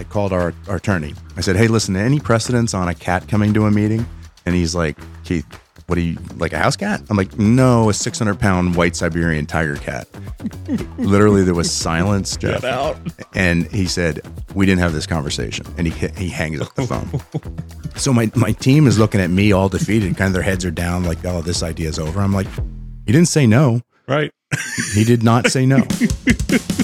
[0.00, 1.14] I called our, our attorney.
[1.36, 4.06] I said, "Hey, listen, any precedents on a cat coming to a meeting?"
[4.46, 5.44] And he's like, "Keith,
[5.88, 9.44] what are you like a house cat?" I'm like, "No, a 600 pound white Siberian
[9.44, 10.08] tiger cat."
[10.96, 12.34] Literally, there was silence.
[12.38, 12.62] Jeff.
[12.62, 12.96] Get out.
[13.34, 14.20] And he said,
[14.54, 17.20] "We didn't have this conversation," and he he hangs up the phone.
[17.94, 20.70] so my my team is looking at me all defeated, kind of their heads are
[20.70, 22.48] down, like, "Oh, this idea is over." I'm like,
[23.04, 23.82] "He didn't say no.
[24.08, 24.32] Right.
[24.94, 25.86] He did not say no."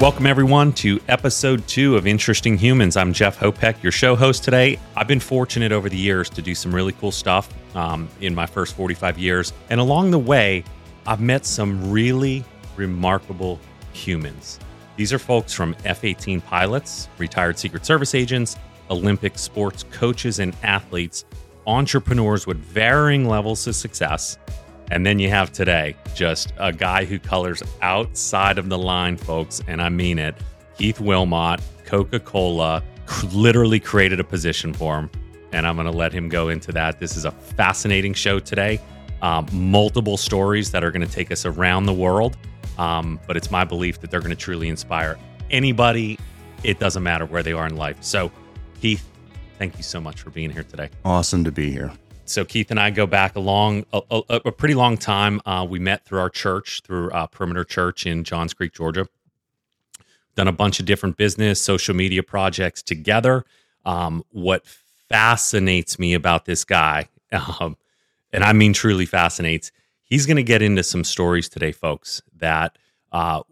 [0.00, 2.96] Welcome, everyone, to episode two of Interesting Humans.
[2.96, 4.78] I'm Jeff Hopeck, your show host today.
[4.96, 8.46] I've been fortunate over the years to do some really cool stuff um, in my
[8.46, 9.52] first 45 years.
[9.70, 10.62] And along the way,
[11.04, 12.44] I've met some really
[12.76, 13.58] remarkable
[13.92, 14.60] humans.
[14.94, 18.56] These are folks from F 18 pilots, retired Secret Service agents,
[18.90, 21.24] Olympic sports coaches and athletes,
[21.66, 24.38] entrepreneurs with varying levels of success.
[24.90, 29.62] And then you have today just a guy who colors outside of the line, folks,
[29.66, 30.34] and I mean it.
[30.76, 32.82] Keith Wilmot, Coca Cola,
[33.32, 35.10] literally created a position for him.
[35.52, 37.00] And I'm going to let him go into that.
[37.00, 38.80] This is a fascinating show today.
[39.22, 42.36] Um, multiple stories that are going to take us around the world.
[42.76, 45.18] Um, but it's my belief that they're going to truly inspire
[45.50, 46.18] anybody.
[46.62, 47.96] It doesn't matter where they are in life.
[48.00, 48.30] So,
[48.80, 49.04] Keith,
[49.58, 50.90] thank you so much for being here today.
[51.04, 51.92] Awesome to be here.
[52.30, 55.40] So Keith and I go back a long, a, a, a pretty long time.
[55.46, 59.06] Uh, we met through our church, through uh, Perimeter Church in Johns Creek, Georgia.
[60.34, 63.44] Done a bunch of different business, social media projects together.
[63.84, 67.76] Um, what fascinates me about this guy, um,
[68.32, 69.72] and I mean truly fascinates,
[70.04, 72.22] he's going to get into some stories today, folks.
[72.36, 72.76] That
[73.10, 73.42] uh,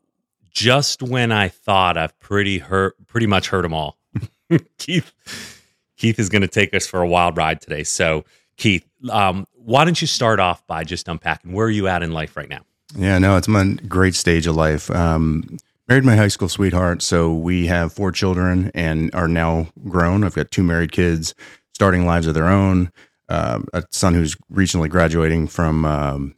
[0.50, 3.96] just when I thought I've pretty heard, pretty much heard them all,
[4.78, 5.12] Keith,
[5.96, 7.84] Keith is going to take us for a wild ride today.
[7.84, 8.24] So.
[8.56, 12.12] Keith, um, why don't you start off by just unpacking where are you at in
[12.12, 12.60] life right now?
[12.96, 14.90] Yeah, no, it's my great stage of life.
[14.90, 20.24] Um, married my high school sweetheart, so we have four children and are now grown.
[20.24, 21.34] I've got two married kids,
[21.74, 22.92] starting lives of their own.
[23.28, 26.34] Uh, a son who's recently graduating from um,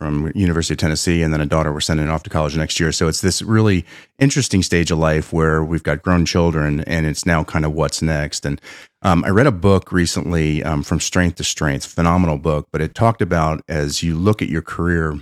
[0.00, 2.90] from University of Tennessee, and then a daughter we're sending off to college next year.
[2.90, 3.84] So it's this really
[4.18, 8.00] interesting stage of life where we've got grown children, and it's now kind of what's
[8.00, 8.46] next.
[8.46, 8.62] And
[9.02, 12.94] um, I read a book recently um, from Strength to Strength, phenomenal book, but it
[12.94, 15.20] talked about as you look at your career,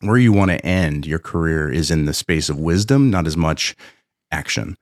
[0.00, 3.38] where you want to end your career is in the space of wisdom, not as
[3.38, 3.74] much
[4.30, 4.76] action.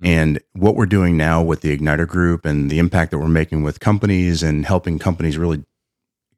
[0.00, 3.64] And what we're doing now with the Igniter Group and the impact that we're making
[3.64, 5.64] with companies and helping companies really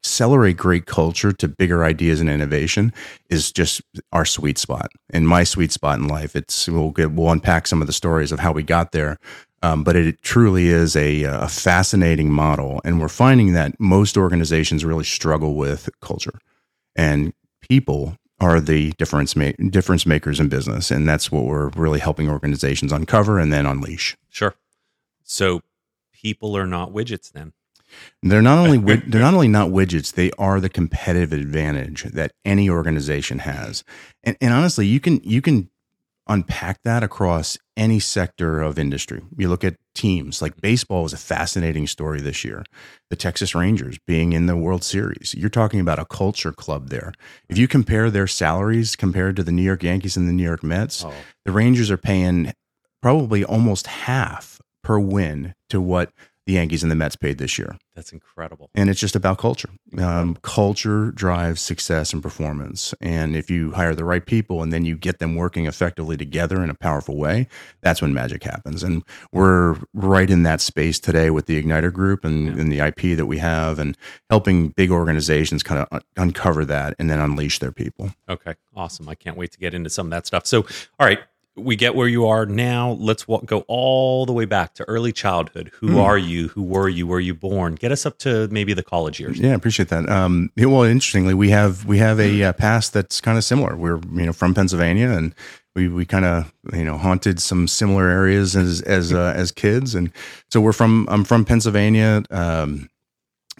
[0.03, 2.93] accelerate great culture to bigger ideas and innovation
[3.29, 6.35] is just our sweet spot and my sweet spot in life.
[6.35, 9.19] It's we'll get, we'll unpack some of the stories of how we got there,
[9.63, 14.85] um, but it truly is a, a fascinating model, and we're finding that most organizations
[14.85, 16.39] really struggle with culture,
[16.97, 22.01] and people are the difference ma- difference makers in business, and that's what we're really
[22.01, 24.17] helping organizations uncover and then unleash.
[24.31, 24.55] Sure.
[25.23, 25.61] So
[26.13, 27.53] people are not widgets then.
[28.23, 32.69] They're not only they're not only not widgets; they are the competitive advantage that any
[32.69, 33.85] organization has.
[34.23, 35.71] And, and honestly, you can you can
[36.31, 39.21] unpack that across any sector of industry.
[39.37, 40.61] You look at teams like mm-hmm.
[40.61, 42.65] baseball was a fascinating story this year.
[43.11, 45.35] The Texas Rangers being in the World Series.
[45.37, 47.13] You're talking about a culture club there.
[47.49, 50.63] If you compare their salaries compared to the New York Yankees and the New York
[50.63, 51.13] Mets, oh.
[51.45, 52.53] the Rangers are paying
[53.03, 56.13] probably almost half per win to what
[56.47, 57.77] the Yankees and the Mets paid this year.
[57.95, 58.71] That's incredible.
[58.75, 59.69] And it's just about culture.
[59.99, 62.95] Um, culture drives success and performance.
[63.01, 66.63] And if you hire the right people and then you get them working effectively together
[66.63, 67.47] in a powerful way,
[67.83, 68.83] that's when magic happens.
[68.83, 69.03] And
[69.33, 72.61] we're right in that space today with the Igniter Group and, yeah.
[72.63, 73.97] and the IP that we have and
[74.31, 78.13] helping big organizations kind of un- uncover that and then unleash their people.
[78.29, 79.09] Okay, awesome.
[79.09, 80.47] I can't wait to get into some of that stuff.
[80.47, 80.63] So,
[80.99, 81.21] all right,
[81.57, 82.93] we get where you are now.
[82.93, 85.71] Let's w- go all the way back to early childhood.
[85.75, 86.03] Who mm.
[86.03, 86.49] are you?
[86.49, 87.07] Who were you?
[87.07, 87.75] Were you born?
[87.75, 89.39] Get us up to maybe the college years.
[89.39, 90.09] Yeah, I appreciate that.
[90.09, 93.77] Um, well, interestingly, we have we have a uh, past that's kind of similar.
[93.77, 95.35] We're you know from Pennsylvania, and
[95.75, 99.95] we we kind of you know haunted some similar areas as as uh, as kids,
[99.95, 100.13] and
[100.51, 102.23] so we're from I'm from Pennsylvania.
[102.31, 102.89] Um,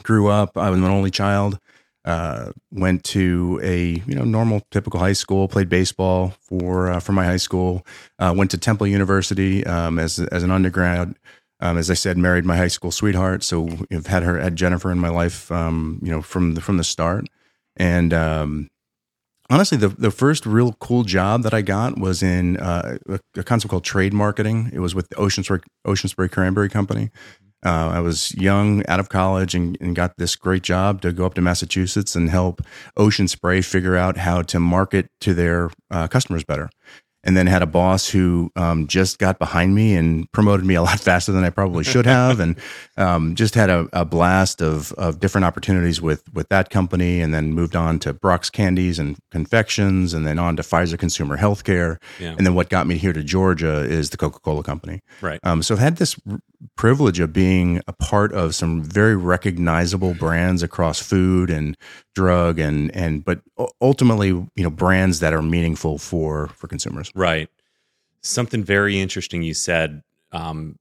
[0.03, 0.57] grew up.
[0.57, 1.59] I was an only child.
[2.07, 7.13] Uh, went to a you know normal typical high school played baseball for uh, for
[7.13, 7.87] my high school
[8.19, 11.15] uh, went to temple university um, as as an undergrad
[11.61, 14.91] um, as i said married my high school sweetheart so i've had her had jennifer
[14.91, 17.27] in my life um, you know from the from the start.
[17.77, 18.71] And um,
[19.51, 23.43] honestly the, the first real cool job that i got was in uh, a, a,
[23.43, 24.71] concept called trade marketing.
[24.73, 27.11] It was with the ocean spray, ocean spray cranberry company
[27.65, 31.27] Uh, I was young, out of college, and, and got this great job to go
[31.27, 32.63] up to Massachusetts and help
[32.97, 36.71] Ocean Spray figure out how to market to their uh, customers better
[37.23, 40.83] and then had a boss who um, just got behind me and promoted me a
[40.91, 42.57] lot faster than I probably should have, and
[42.97, 47.35] um, just had a, a, blast of of different opportunities with with that company, and
[47.35, 51.99] then moved on to Brach's Candies and Confections, and then on to Pfizer Consumer Healthcare,
[52.19, 52.35] yeah.
[52.37, 55.03] and then what got me here to Georgia is the Coca Cola Company.
[55.21, 55.41] Right.
[55.43, 56.19] Um, so I've had this
[56.77, 61.77] privilege of being a part of some very recognizable brands across food and
[62.15, 63.41] drug and and but
[63.81, 67.11] ultimately you know brands that are meaningful for for consumers.
[67.15, 67.49] Right.
[68.23, 70.03] Something very interesting you said
[70.33, 70.79] um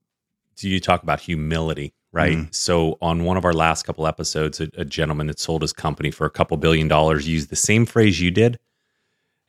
[0.57, 2.37] do you talk about humility right?
[2.37, 5.71] Mm so on one of our last couple episodes a, a gentleman that sold his
[5.71, 8.59] company for a couple billion dollars used the same phrase you did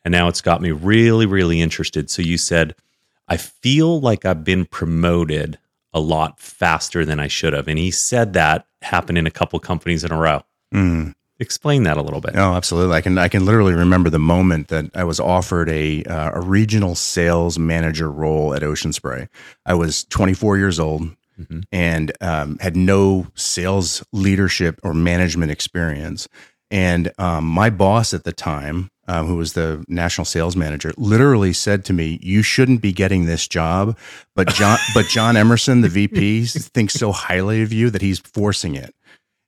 [0.05, 2.09] and now it's got me really really interested.
[2.09, 2.75] So you said
[3.27, 5.57] i feel like i've been promoted
[5.93, 9.59] a lot faster than i should have and he said that happened in a couple
[9.59, 10.41] companies in a row
[10.73, 11.13] mm.
[11.41, 12.35] Explain that a little bit.
[12.35, 12.95] Oh, absolutely.
[12.95, 16.39] I can I can literally remember the moment that I was offered a uh, a
[16.39, 19.27] regional sales manager role at Ocean Spray.
[19.65, 21.01] I was 24 years old
[21.39, 21.61] mm-hmm.
[21.71, 26.27] and um, had no sales leadership or management experience.
[26.69, 31.51] And um, my boss at the time, um, who was the national sales manager, literally
[31.51, 33.97] said to me, "You shouldn't be getting this job,
[34.35, 38.75] but John, but John Emerson, the VP, thinks so highly of you that he's forcing
[38.75, 38.95] it."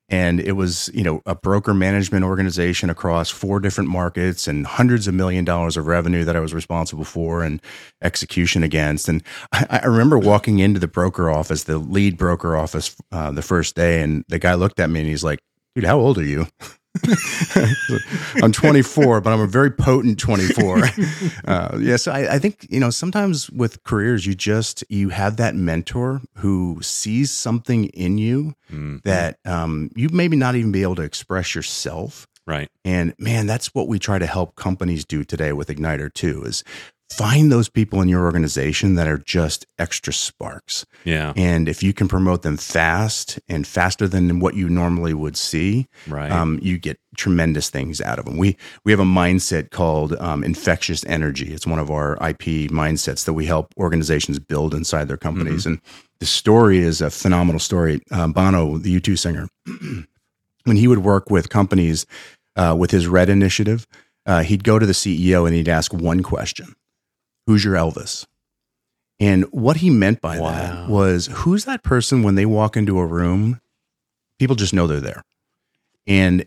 [0.10, 5.08] and it was you know a broker management organization across four different markets and hundreds
[5.08, 7.62] of million dollars of revenue that I was responsible for and
[8.02, 9.08] execution against.
[9.08, 9.24] And
[9.54, 13.76] I, I remember walking into the broker office, the lead broker office, uh, the first
[13.76, 15.40] day, and the guy looked at me and he's like,
[15.74, 16.48] "Dude, how old are you?"
[18.44, 20.78] I'm 24, but I'm a very potent 24.
[21.48, 25.38] uh, yeah, so I, I, think you know sometimes with careers, you just you have
[25.38, 28.98] that mentor who sees something in you mm-hmm.
[29.06, 32.28] that um, you maybe not even be able to express yourself.
[32.46, 32.70] Right.
[32.86, 36.44] And man, that's what we try to help companies do today with Igniter too.
[36.44, 36.64] Is
[37.12, 40.86] find those people in your organization that are just extra sparks.
[41.04, 41.34] Yeah.
[41.36, 45.88] And if you can promote them fast and faster than what you normally would see,
[46.08, 46.32] right.
[46.32, 48.38] Um, you get tremendous things out of them.
[48.38, 51.54] We we have a mindset called um, infectious energy.
[51.54, 55.62] It's one of our IP mindsets that we help organizations build inside their companies.
[55.62, 55.74] Mm-hmm.
[55.74, 55.82] And
[56.20, 58.02] the story is a phenomenal story.
[58.12, 59.48] Um, Bono, the U2 singer,
[60.64, 62.06] when he would work with companies
[62.56, 63.86] uh, with his Red initiative,
[64.26, 66.74] uh, he'd go to the CEO and he'd ask one question
[67.46, 68.26] who's your Elvis?
[69.20, 70.52] And what he meant by wow.
[70.52, 73.62] that was who's that person when they walk into a room,
[74.40, 75.24] people just know they're there.
[76.08, 76.46] And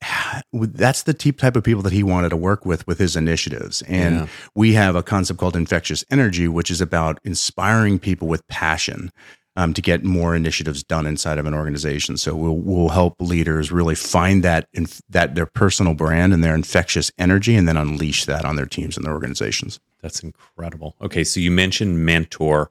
[0.52, 3.82] that's the type of people that he wanted to work with with his initiatives.
[3.82, 4.26] And yeah.
[4.54, 9.10] we have a concept called infectious energy, which is about inspiring people with passion
[9.56, 12.16] um, to get more initiatives done inside of an organization.
[12.16, 16.54] So we'll we'll help leaders really find that in, that their personal brand and their
[16.54, 19.78] infectious energy, and then unleash that on their teams and their organizations.
[20.04, 20.96] That's incredible.
[21.00, 22.70] Okay, so you mentioned mentor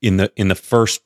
[0.00, 1.00] in the in the first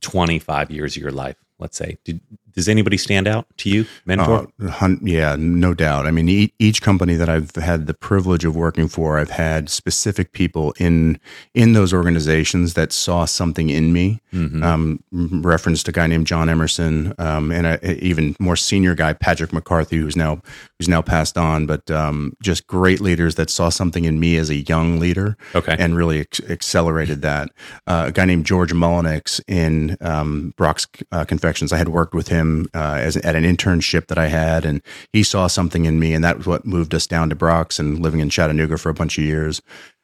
[0.00, 1.36] twenty five years of your life.
[1.60, 2.20] Let's say, did
[2.50, 4.48] does anybody stand out to you, mentor?
[4.60, 6.06] Uh, yeah, no doubt.
[6.06, 9.68] I mean, e- each company that I've had the privilege of working for, I've had
[9.68, 11.20] specific people in
[11.54, 14.20] in those organizations that saw something in me.
[14.32, 14.64] Mm-hmm.
[14.64, 19.52] Um, referenced a guy named John Emerson, um, and a, even more senior guy, Patrick
[19.52, 20.42] McCarthy, who's now
[20.78, 21.66] who's now passed on.
[21.66, 25.76] But um, just great leaders that saw something in me as a young leader, okay.
[25.78, 27.50] and really ex- accelerated that.
[27.86, 31.72] Uh, a guy named George Mullenix in um, Brach's uh, Confections.
[31.72, 34.82] I had worked with him him uh, as at an internship that I had, and
[35.12, 38.00] he saw something in me, and that was what moved us down to Brach's and
[38.00, 39.62] living in Chattanooga for a bunch of years.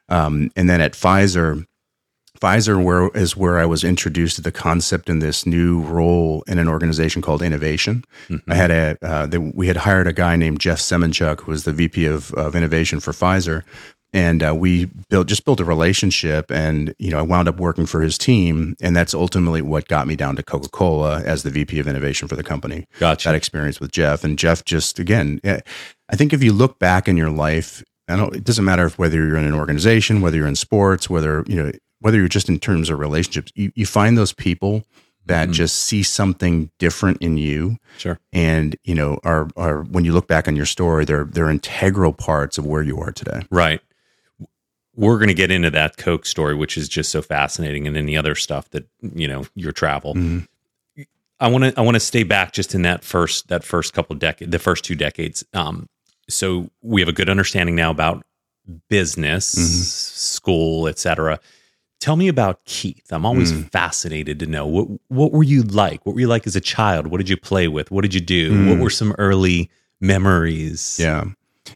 [0.09, 1.67] Um, and then at Pfizer,
[2.40, 6.59] Pfizer where is where I was introduced to the concept in this new role in
[6.59, 8.04] an organization called innovation.
[8.28, 8.50] Mm-hmm.
[8.50, 11.64] I had a uh, the, we had hired a guy named Jeff Semenchuk, who was
[11.64, 13.62] the VP of, of innovation for Pfizer,
[14.12, 17.87] and uh, we built just built a relationship and you know i wound up working
[17.87, 18.75] for his team.
[18.80, 22.37] And that's ultimately what got me down to coca-cola as the vp of innovation for
[22.37, 22.87] the company.
[22.99, 23.28] Gotcha.
[23.28, 24.25] That experience with jeff.
[24.25, 28.35] And jeff just again i think if you look back in your life i don't
[28.35, 31.62] it doesn't matter if whether you're in an organization whether you're in sports whether you
[31.62, 31.70] know
[32.00, 34.85] whether you're just in terms of relationships you, you find those people
[35.26, 35.52] that mm-hmm.
[35.52, 37.76] just see something different in you.
[37.99, 38.19] Sure.
[38.33, 42.12] And, you know, are are when you look back on your story, they're they're integral
[42.12, 43.42] parts of where you are today.
[43.50, 43.80] Right
[45.00, 48.16] we're going to get into that Coke story, which is just so fascinating, and any
[48.16, 50.14] other stuff that you know your travel.
[50.14, 51.02] Mm-hmm.
[51.40, 54.14] I want to I want to stay back just in that first that first couple
[54.16, 55.42] decades, the first two decades.
[55.54, 55.88] Um,
[56.28, 58.25] so we have a good understanding now about
[58.88, 59.83] business, mm-hmm.
[59.83, 61.40] school, etc.
[62.00, 63.07] tell me about Keith.
[63.11, 63.71] I'm always Mm.
[63.71, 66.04] fascinated to know what what were you like?
[66.04, 67.07] What were you like as a child?
[67.09, 67.90] What did you play with?
[67.90, 68.66] What did you do?
[68.69, 68.80] What Mm.
[68.80, 70.97] were some early memories?
[70.99, 71.25] Yeah.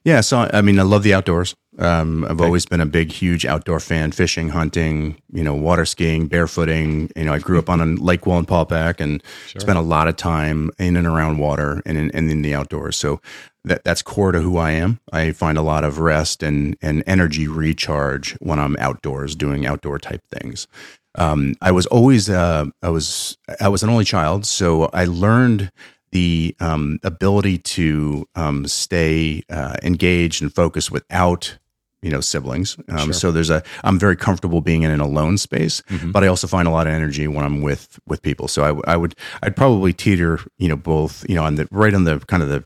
[0.04, 0.20] Yeah.
[0.22, 1.54] So, I mean, I love the outdoors.
[1.78, 6.28] Um, I've always been a big, huge outdoor fan, fishing, hunting, you know, water skiing,
[6.28, 7.10] barefooting.
[7.16, 9.60] You know, I grew up on a lake Wallenpaupack and Sure.
[9.60, 12.96] spent a lot of time in and around water and in, and in the outdoors.
[12.96, 13.20] So
[13.64, 15.00] that, that's core to who I am.
[15.12, 19.98] I find a lot of rest and, and energy recharge when I'm outdoors doing outdoor
[19.98, 20.68] type things.
[21.16, 24.46] Um, I was always, uh, I was, I was an only child.
[24.46, 25.72] So I learned
[26.12, 31.58] the um, ability to um, stay uh, engaged and focused without
[32.04, 33.12] you know siblings um, Sure.
[33.14, 36.12] so there's a i'm very comfortable being in an alone space Mhm.
[36.12, 38.96] but i also find a lot of energy when i'm with with people so I
[38.96, 42.42] would i'd probably teeter you know both you know on the right on the kind
[42.42, 42.62] of the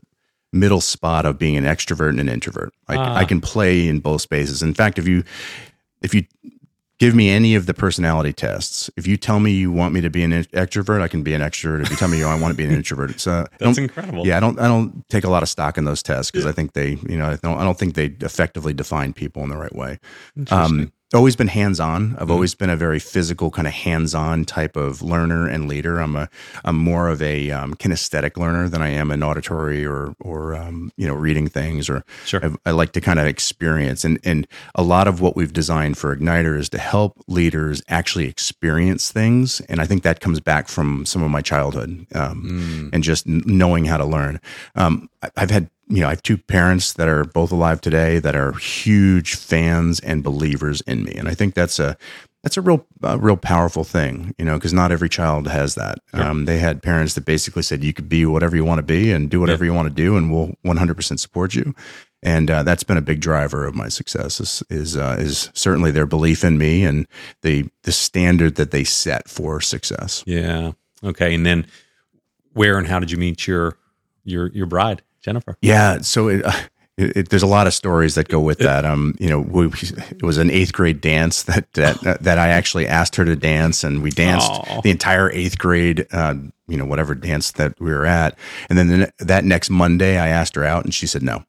[0.51, 3.15] middle spot of being an extrovert and an introvert I, Ah.
[3.21, 5.23] I can play in both spaces in fact if you
[6.01, 6.23] if you
[6.99, 10.09] give me any of the personality tests if you tell me you want me to
[10.09, 12.51] be an extrovert i can be an extrovert if you tell me you I want
[12.51, 14.27] to be an introvert so I That's incredible.
[14.27, 14.59] yeah, I don't.
[14.59, 17.17] I don't take a lot of stock in those tests because I think they, you
[17.17, 17.57] know, I don't.
[17.57, 19.99] I don't think they effectively define people in the right way.
[20.51, 22.15] Um, always been hands on.
[22.19, 22.31] I've Mhm.
[22.31, 25.99] always been a very physical, kind of hands on type of learner and leader.
[25.99, 26.29] I'm a.
[26.63, 30.91] I'm more of a um, kinesthetic learner than I am an auditory or or um,
[30.97, 32.41] you know reading things or sure.
[32.65, 35.97] I, I like to kind of experience and and a lot of what we've designed
[35.97, 40.67] for Igniter is to help leaders actually experience things, and I think that comes back
[40.67, 42.89] from some of my childhood um, Mm.
[42.93, 44.39] and just knowing how to learn.
[44.75, 48.35] Um, I've had you know I have two parents that are both alive today that
[48.35, 51.97] are huge fans and believers in me, and I think that's a
[52.43, 55.99] that's a real uh, real powerful thing, you know, because not every child has that.
[56.13, 56.23] Sure.
[56.23, 59.11] Um, they had parents that basically said you could be whatever you want to be
[59.11, 61.73] and do whatever you want to do, and we'll 100% support you.
[62.21, 64.39] And uh, that's been a big driver of my success.
[64.39, 67.07] Is is, uh, is certainly their belief in me and
[67.41, 70.23] the the standard that they set for success.
[70.25, 70.73] Yeah.
[71.03, 71.33] Okay.
[71.33, 71.65] And then
[72.53, 73.77] where and how did you meet your
[74.23, 75.57] your your bride, Jennifer?
[75.61, 76.51] Yeah, so it, uh,
[76.97, 78.83] it, it, there's a lot of stories that go with that.
[78.85, 82.87] Um, you know, we, it was an eighth grade dance that that that I actually
[82.87, 84.81] asked her to dance, and we danced Aw.
[84.81, 86.05] the entire eighth grade.
[86.11, 86.35] Uh,
[86.67, 88.37] you know, whatever dance that we were at,
[88.69, 91.45] and then the, that next Monday, I asked her out, and she said no.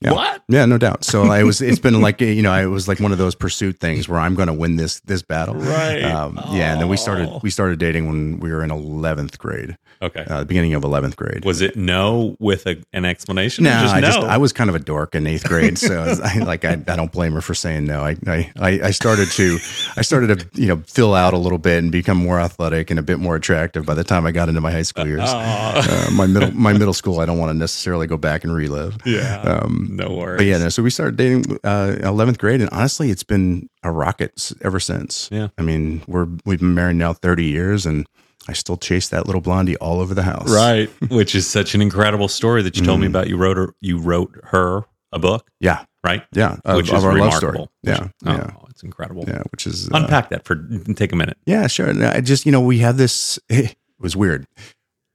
[0.00, 0.12] Yeah.
[0.12, 0.42] What?
[0.48, 1.02] Yeah, no doubt.
[1.04, 1.60] So I was.
[1.60, 4.34] It's been like you know, I was like one of those pursuit things where I'm
[4.36, 5.56] going to win this this battle.
[5.56, 6.02] Right.
[6.04, 7.40] Um, yeah, and then we started Oh.
[7.42, 10.24] we started dating when we were in eleventh grade, Okay.
[10.30, 11.44] uh, the beginning of eleventh grade.
[11.44, 13.66] Was it no with a, an explanation?
[13.66, 14.06] or No, just I no.
[14.06, 16.94] just I was kind of a dork in eighth grade, so I, like I, I
[16.96, 18.02] don't blame her for saying no.
[18.04, 19.58] I, I I started to
[19.96, 23.00] I started to you know fill out a little bit and become more athletic and
[23.00, 25.22] a bit more attractive by the time I got into my high school years.
[25.24, 25.86] Aw.
[25.88, 28.96] Uh, my middle my middle school I don't want to necessarily go back and relive.
[29.04, 29.40] yeah.
[29.42, 30.38] Um, no worries.
[30.38, 33.90] but yeah, no, so we started dating uh, eleventh grade, and honestly, it's been a
[33.90, 35.28] rocket ever since.
[35.32, 35.48] Yeah.
[35.58, 38.06] I mean, we're we've been married now thirty years, and
[38.48, 40.50] I still chase that little blondie all over the house.
[40.50, 40.88] right.
[41.10, 43.10] Which is such an incredible story that you told me Mhm.
[43.10, 43.28] about.
[43.28, 43.74] You wrote her.
[43.80, 45.84] You wrote her a book, Yeah.
[46.04, 46.22] right?
[46.32, 46.56] Yeah.
[46.66, 47.20] Of, Which is our remarkable.
[47.22, 47.66] love story.
[47.82, 48.02] Yeah.
[48.02, 48.50] Which- yeah.
[48.60, 49.24] Oh, it's incredible.
[49.26, 49.42] Yeah.
[49.52, 50.56] Which is uh, Unpack that for
[50.96, 51.38] take a minute.
[51.46, 51.88] Yeah, sure.
[52.06, 54.46] I just, you know, we have this, it was weird.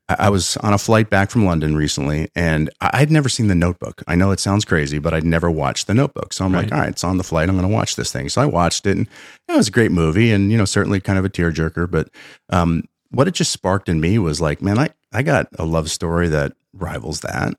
[0.10, 3.56] I was on a flight back from London recently and I- I'd never seen the
[3.56, 4.04] notebook.
[4.06, 6.34] I know it sounds crazy, but I'd never watched the notebook.
[6.34, 7.48] So I'm like, all right, it's on the flight.
[7.48, 8.28] I'm going to watch this thing.
[8.30, 9.08] So I watched it and
[9.48, 11.90] it was a great movie and, you know, certainly kind of a tearjerker.
[11.90, 12.10] But
[12.50, 15.90] um, what it just sparked in me was like, man, I, I got a love
[15.90, 17.54] story that rivals that.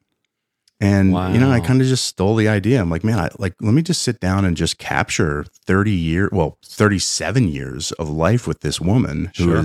[0.80, 2.80] And you know, I kind of just stole the idea.
[2.80, 6.28] I'm like, man, I, like let me just sit down and just capture 30 year,
[6.32, 9.56] well, 37 years of life with this woman who Sure.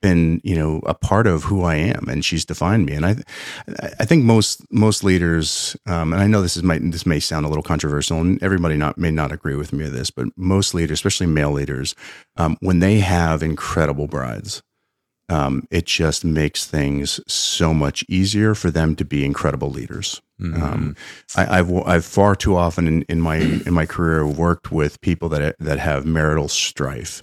[0.00, 2.94] Been, you know, a part of who I am, and she's defined me.
[2.94, 3.16] And I,
[3.98, 7.46] I think most most leaders, um, and I know this is might this may sound
[7.46, 10.74] a little controversial, and everybody not may not agree with me with this, but most
[10.74, 11.94] leaders, especially male leaders,
[12.36, 14.62] um, when they have incredible brides,
[15.28, 20.22] um, it just makes things so much easier for them to be incredible leaders.
[20.40, 20.62] Mm-hmm.
[20.62, 20.96] Um,
[21.36, 25.28] I, I've I've far too often in, in my in my career worked with people
[25.30, 27.22] that that have marital strife,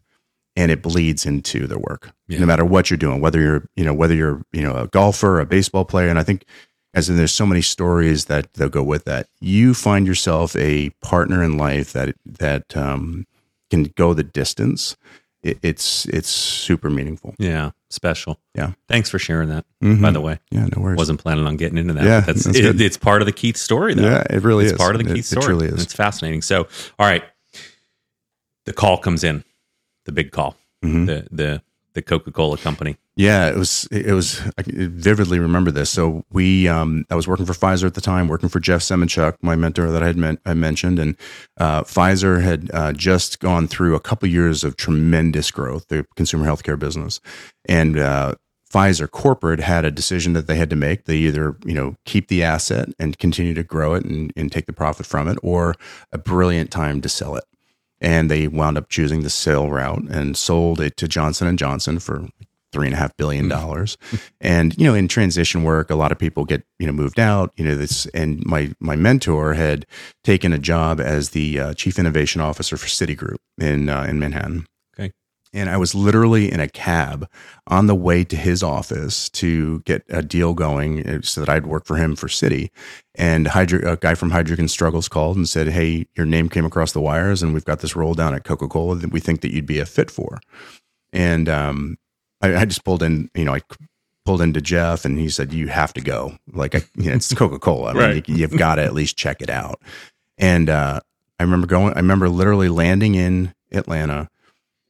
[0.56, 2.12] and it bleeds into their work.
[2.28, 2.40] Yeah.
[2.40, 5.40] No matter what you're doing, whether you're you know whether you're you know a golfer,
[5.40, 6.46] a baseball player, and I think
[6.94, 9.28] as in there's so many stories that they'll go with that.
[9.42, 13.26] You find yourself a partner in life that that um,
[13.70, 14.96] can go the distance.
[15.44, 17.36] It, it's it's super meaningful.
[17.38, 18.40] yeah, special.
[18.56, 18.72] Yeah.
[18.88, 19.64] Thanks for sharing that.
[19.84, 20.02] Mhm.
[20.02, 20.98] By the way, yeah, no worries.
[20.98, 22.04] wasn't planning on getting into that.
[22.04, 24.04] Yeah, that's, that's it, it's part of the Keith story, though.
[24.10, 24.78] yeah, it really it's is.
[24.80, 25.46] part of the It- Keith it, story.
[25.46, 25.84] truly and is.
[25.84, 26.42] It's fascinating.
[26.42, 26.62] So,
[26.98, 27.24] all right,
[28.66, 29.44] the call comes in,
[30.06, 31.06] the big call, Mhm.
[31.08, 31.62] the the
[31.94, 32.98] the Coca Cola company?
[33.16, 33.88] Yeah, it was.
[33.90, 34.42] It was.
[34.58, 35.90] I vividly remember this.
[35.90, 39.36] So we, um, I was working for Pfizer at the time, working for Jeff Semenchuk,
[39.42, 41.16] my mentor that I had met, I mentioned, and
[41.58, 46.46] uh, Pfizer had uh, just gone through a couple years of tremendous growth, the consumer
[46.46, 47.22] healthcare business,
[47.70, 48.36] and uh,
[48.70, 51.06] Pfizer corporate had a decision that they had to make.
[51.06, 54.66] They either, you know, keep the asset and continue to grow it and, and take
[54.66, 55.76] the profit from it, or
[56.12, 57.46] a brilliant time to sell it.
[58.06, 62.00] And they wound up choosing the sale route and sold it to Johnson and Johnson
[62.00, 62.28] for
[62.72, 63.98] three and a half billion dollars.
[64.42, 67.52] and you know, in transition work, a lot of people get you know moved out.
[67.56, 69.86] You know, this and my my mentor had
[70.24, 74.68] taken a job as the uh, chief innovation officer for Citigroup in uh, in Manhattan.
[75.56, 77.28] And I was literally in a cab
[77.68, 81.66] on the way to his office to get a deal going uh, so that I'd
[81.66, 82.70] work for him for Citi.
[83.16, 86.66] And Hydro, a guy from Heidrick & Struggles called and said, Hey, your name came
[86.66, 89.40] across the wires and we've got this roll down at Coca Cola that we think
[89.42, 90.40] that you'd be a fit for.
[91.14, 91.98] And um,
[92.42, 93.62] I, I just pulled in, you know, I
[94.26, 96.38] pulled into Jeff and he said, you have to go.
[96.52, 97.92] Like, I, you know, it's Coca Cola.
[97.92, 98.28] I mean, Right.
[98.30, 99.82] you, you've got to at least check it out.
[100.38, 101.00] And uh,
[101.40, 104.30] I remember going, I remember literally landing in Atlanta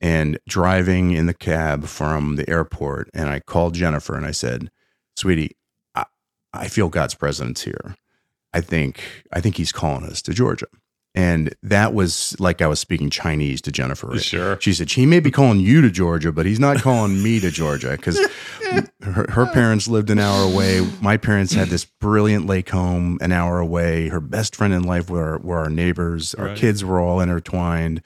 [0.01, 3.09] and driving in the cab from the airport.
[3.13, 4.69] And I called Jennifer and I said,
[5.15, 5.55] sweetie,
[5.95, 6.05] I,
[6.53, 7.95] I feel God's presence here.
[8.53, 10.67] I think, I think he's calling us to Georgia.
[11.17, 14.17] And that was like I was speaking Chinese to Jennifer.
[14.19, 14.59] Sure.
[14.59, 17.49] She said, he may be calling you to Georgia, but he's not calling me to
[17.51, 18.19] Georgia because
[19.01, 20.85] her, her parents lived an hour away.
[20.99, 24.09] My parents had this brilliant lake home an hour away.
[24.09, 26.33] Her best friend in life were, were our neighbors.
[26.35, 26.57] Our Right.
[26.57, 28.01] kids were all intertwined.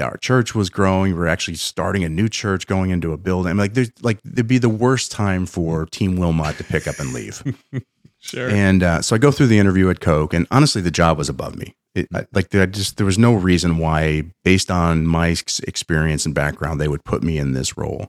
[0.00, 1.14] Our church was growing.
[1.14, 3.50] We are actually starting a new church, going into a building.
[3.50, 6.98] I'm like, there's like, it'd be the worst time for Team Wilmot to pick up
[6.98, 7.42] and leave.
[8.26, 8.50] Sure.
[8.50, 11.28] And uh, so I go through the interview at Coke, and honestly, the job was
[11.28, 11.76] above me.
[11.94, 16.34] It, I, like, I just there was no reason why, based on my experience and
[16.34, 18.08] background, they would put me in this role.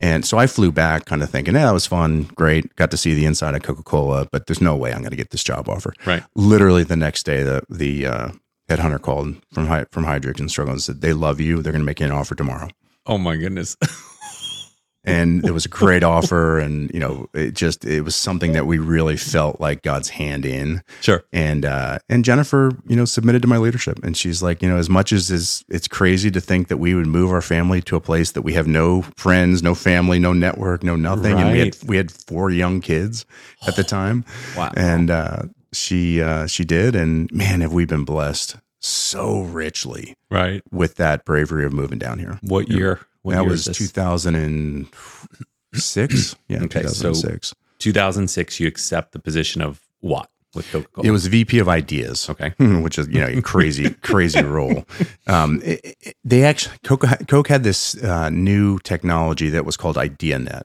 [0.00, 2.96] And so I flew back, kind of thinking, "Yeah, that was fun, great, got to
[2.96, 5.44] see the inside of Coca Cola." But there's no way I'm going to get this
[5.44, 5.94] job offer.
[6.04, 6.24] Right.
[6.34, 8.28] Literally the next day, the the uh,
[8.68, 11.62] headhunter called from Hy- from Heidrick and Struggle and said they love you.
[11.62, 12.68] They're going to make you an offer tomorrow
[13.06, 13.76] oh my goodness.
[15.06, 18.66] and it was a great offer and you know it just it was something that
[18.66, 21.22] we really felt like god's hand in Sure.
[21.30, 24.78] and uh and jennifer you know submitted to my leadership and she's like you know
[24.78, 27.96] as much as is it's crazy to think that we would move our family to
[27.96, 31.58] a place that we have no friends no family no network no nothing and we
[31.58, 33.26] had we had four young kids
[33.66, 34.24] at the time
[34.56, 34.72] Wow.
[34.74, 35.42] and uh
[35.74, 40.62] she uh she did and man have we been blessed so richly Right.
[40.70, 43.00] with that bravery of moving down here What year?
[43.22, 46.36] What that year was 2006.
[46.48, 47.54] Yeah, Okay, so- 2006.
[47.78, 48.60] 2006.
[48.60, 51.08] You accept the position of what with Coca Cola?
[51.08, 52.28] it was VP of Ideas.
[52.30, 52.52] okay.
[52.58, 54.84] Which is you know a crazy crazy role.
[55.26, 59.96] Um, it- it- they actually Coke, Coke had this uh, new technology that was called
[59.96, 60.62] IdeaNet,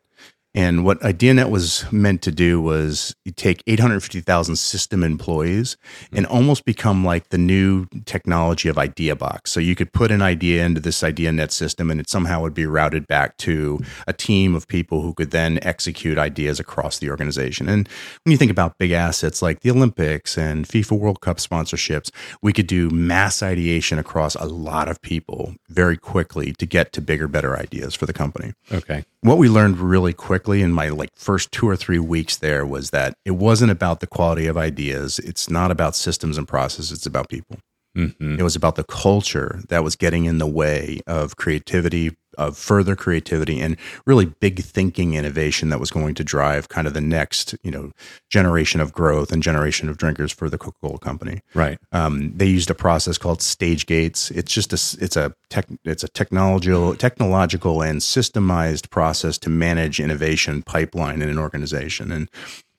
[0.56, 5.78] and what IdeaNet was meant to do was take 850,000 system employees
[6.12, 6.34] and hmm.
[6.34, 9.48] almost become like the new technology of IdeaBox.
[9.48, 12.66] So you could put an idea into this IdeaNet system and it somehow would be
[12.66, 17.70] routed back to a team of people who could then execute ideas across the organization.
[17.70, 17.88] And
[18.24, 22.10] when you think about big assets like the Olympics and FIFA World Cup sponsorships,
[22.42, 27.02] we could do mass ideation across a lot of people very quickly to get to
[27.02, 29.06] bigger, better ideas for the company Okay.
[29.22, 32.90] what we learned really quickly in my like first two or three weeks there was
[32.92, 35.20] that it wasn't about the quality of ideas.
[35.20, 37.58] It's not about systems and processes it's about people
[38.00, 42.58] hmm it was about the culture that was getting in the way of creativity of
[42.58, 47.02] further creativity and really big thinking innovation that was going to drive kind of the
[47.02, 47.92] next you know
[48.30, 51.78] generation of growth and generation of drinkers for the coca-cola company Right.
[51.92, 54.32] um, they used a process called stage gates.
[54.32, 60.00] It's just a it's a tech it's a technological technological and systemized process to manage
[60.00, 62.12] innovation pipeline in an organization.
[62.12, 62.30] And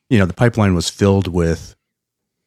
[0.09, 1.77] you know the pipeline was filled with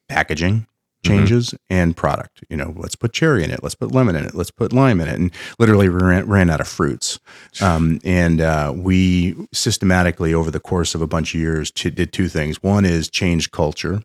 [0.09, 0.65] packaging
[1.03, 2.43] changes and product.
[2.49, 5.01] You know, let's put cherry in it, let's put lemon in it, let's put lime
[5.01, 7.19] in it, and literally ran, ran out of fruits.
[7.61, 12.13] Um, and uh, we systematically over the course of a bunch of years t- did
[12.13, 12.61] two things.
[12.63, 14.01] One is change culture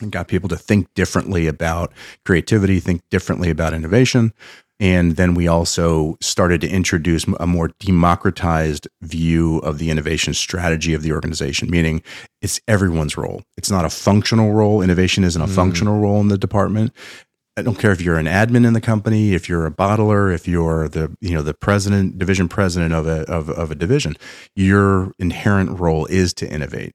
[0.00, 1.92] and got people to think differently about
[2.24, 4.32] creativity, think differently about innovation.
[4.80, 10.94] And then we also started to introduce a more democratized view of the innovation strategy
[10.94, 12.02] of the organization, meaning
[12.40, 13.42] it's everyone's role.
[13.58, 14.80] It's not a functional role.
[14.80, 15.54] Innovation isn't a mm.
[15.54, 16.94] functional role in the department.
[17.58, 20.48] I don't care if you're an admin in the company, if you're a bottler, if
[20.48, 24.16] you're the you know the president, division president of a of, of a division,
[24.56, 26.94] your inherent role is to innovate.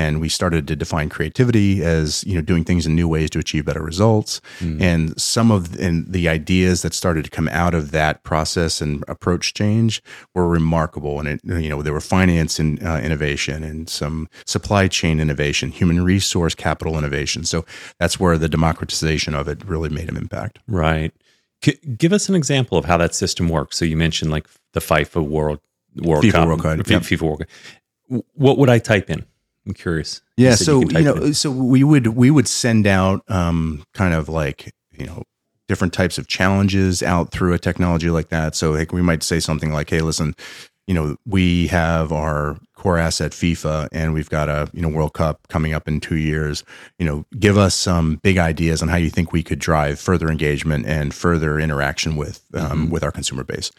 [0.00, 3.38] And we started to define creativity as you know doing things in new ways to
[3.38, 4.40] achieve better results.
[4.60, 4.80] Mm.
[4.80, 8.80] And some of the, and the ideas that started to come out of that process
[8.80, 10.02] and approach change
[10.34, 11.20] were remarkable.
[11.20, 15.70] And it you know there were finance and uh, innovation and some supply chain innovation,
[15.70, 17.44] human resource capital innovation.
[17.44, 17.66] So
[17.98, 20.60] that's where the democratization of it really made an impact.
[20.66, 21.12] Right.
[21.62, 23.76] C- give us an example of how that system works.
[23.76, 25.60] So you mentioned like the FIFA World
[25.96, 28.24] World FIFA Cup, World Cup, FIFA World Cup.
[28.34, 29.26] What would I type in?
[29.66, 30.22] I'm curious.
[30.36, 34.28] Yeah, so you, you know, so we would we would send out um, kind of
[34.28, 35.22] like you know
[35.68, 38.56] different types of challenges out through a technology like that.
[38.56, 40.34] So like we might say something like, "Hey, listen,
[40.86, 45.12] you know, we have our core asset FIFA and we've got a, you know, World
[45.12, 46.64] Cup coming up in 2 years.
[46.98, 50.28] You know, give us some big ideas on how you think we could drive further
[50.28, 52.90] engagement and further interaction with um, mm-hmm.
[52.90, 53.70] with our consumer base."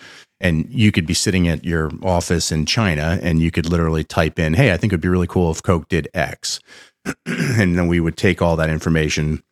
[0.42, 4.40] And you could be sitting at your office in China and you could literally type
[4.40, 6.60] in, "Hey, I think it'd be really cool if Coke did X."
[7.26, 9.44] and then we would take all that information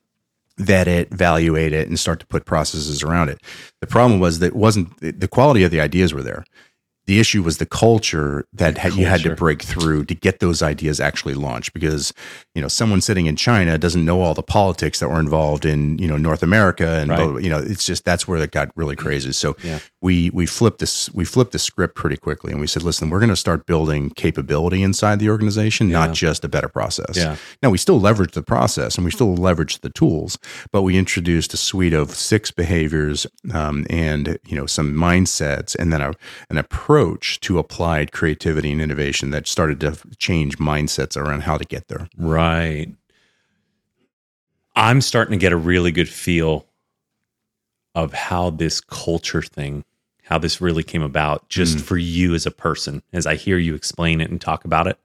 [0.60, 3.42] vet it, evaluate it, and start to put processes around it.
[3.80, 6.44] The problem was that it wasn't the quality of the ideas were there
[7.10, 9.00] the issue was the culture that the culture.
[9.00, 12.14] you had to break through to get those ideas actually launched because
[12.54, 15.98] you know someone sitting in China doesn't know all the politics that were involved in
[15.98, 17.42] you know North America and right.
[17.42, 19.80] you know it's just that's where it got really crazy so yeah.
[20.04, 23.20] we we flipped this we flipped the script pretty quickly and we said listen we're
[23.20, 26.06] going to start building capability inside the organization yeah.
[26.06, 27.38] not just a better process yeah.
[27.64, 30.38] now we still leverage the process and we still leverage the tools
[30.72, 35.92] but we introduced a suite of six behaviors um, and you know some mindsets and
[35.92, 36.14] then a,
[36.52, 41.58] an approach approach to applied creativity and innovation that started to change mindsets around how
[41.58, 42.10] to get there.
[42.18, 42.88] Right.
[44.76, 46.66] I'm starting to get a really good feel
[47.96, 49.86] of how this culture thing,
[50.24, 51.82] how this really came about just mm.
[51.82, 54.98] for you as a person, as I hear you explain it and talk about it.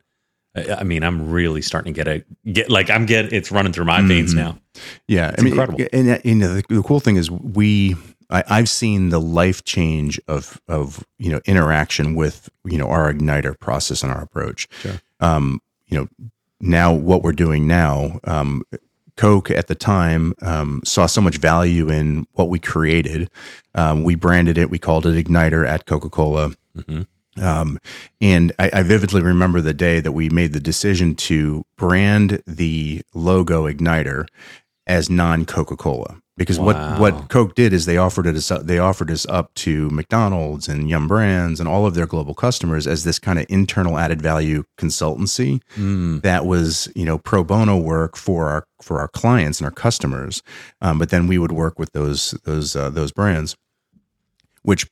[0.56, 3.86] I mean, I'm really starting to get a get like I'm get it's running through
[3.86, 4.44] my veins mm-hmm.
[4.44, 4.58] now.
[5.08, 5.80] Yeah, it's I mean, incredible.
[5.92, 7.96] And, and the, the cool thing is we
[8.30, 13.12] I, have seen the life change of of you know interaction with you know our
[13.12, 14.68] igniter process and our approach.
[14.80, 15.00] Sure.
[15.20, 16.08] Um, you know,
[16.60, 18.64] now what we're doing now, um,
[19.16, 23.30] Coke at the time um, saw so much value in what we created.
[23.74, 24.70] Um, we branded it.
[24.70, 26.50] We called it Igniter at Coca Cola.
[26.76, 27.02] Mm-hmm.
[27.42, 27.78] Um,
[28.20, 33.02] and I, I, vividly remember the day that we made the decision to brand the
[33.12, 34.28] logo Igniter
[34.86, 36.98] as non Coca Cola because wow.
[36.98, 40.68] what what Coke did is they offered it as they offered us up to McDonald's
[40.68, 44.20] and Yum Brands and all of their global customers as this kind of internal added
[44.20, 46.20] value consultancy mm.
[46.22, 50.42] that was you know pro bono work for our for our clients and our customers,
[50.80, 53.56] um, but then we would work with those those uh, those brands,
[54.62, 54.86] which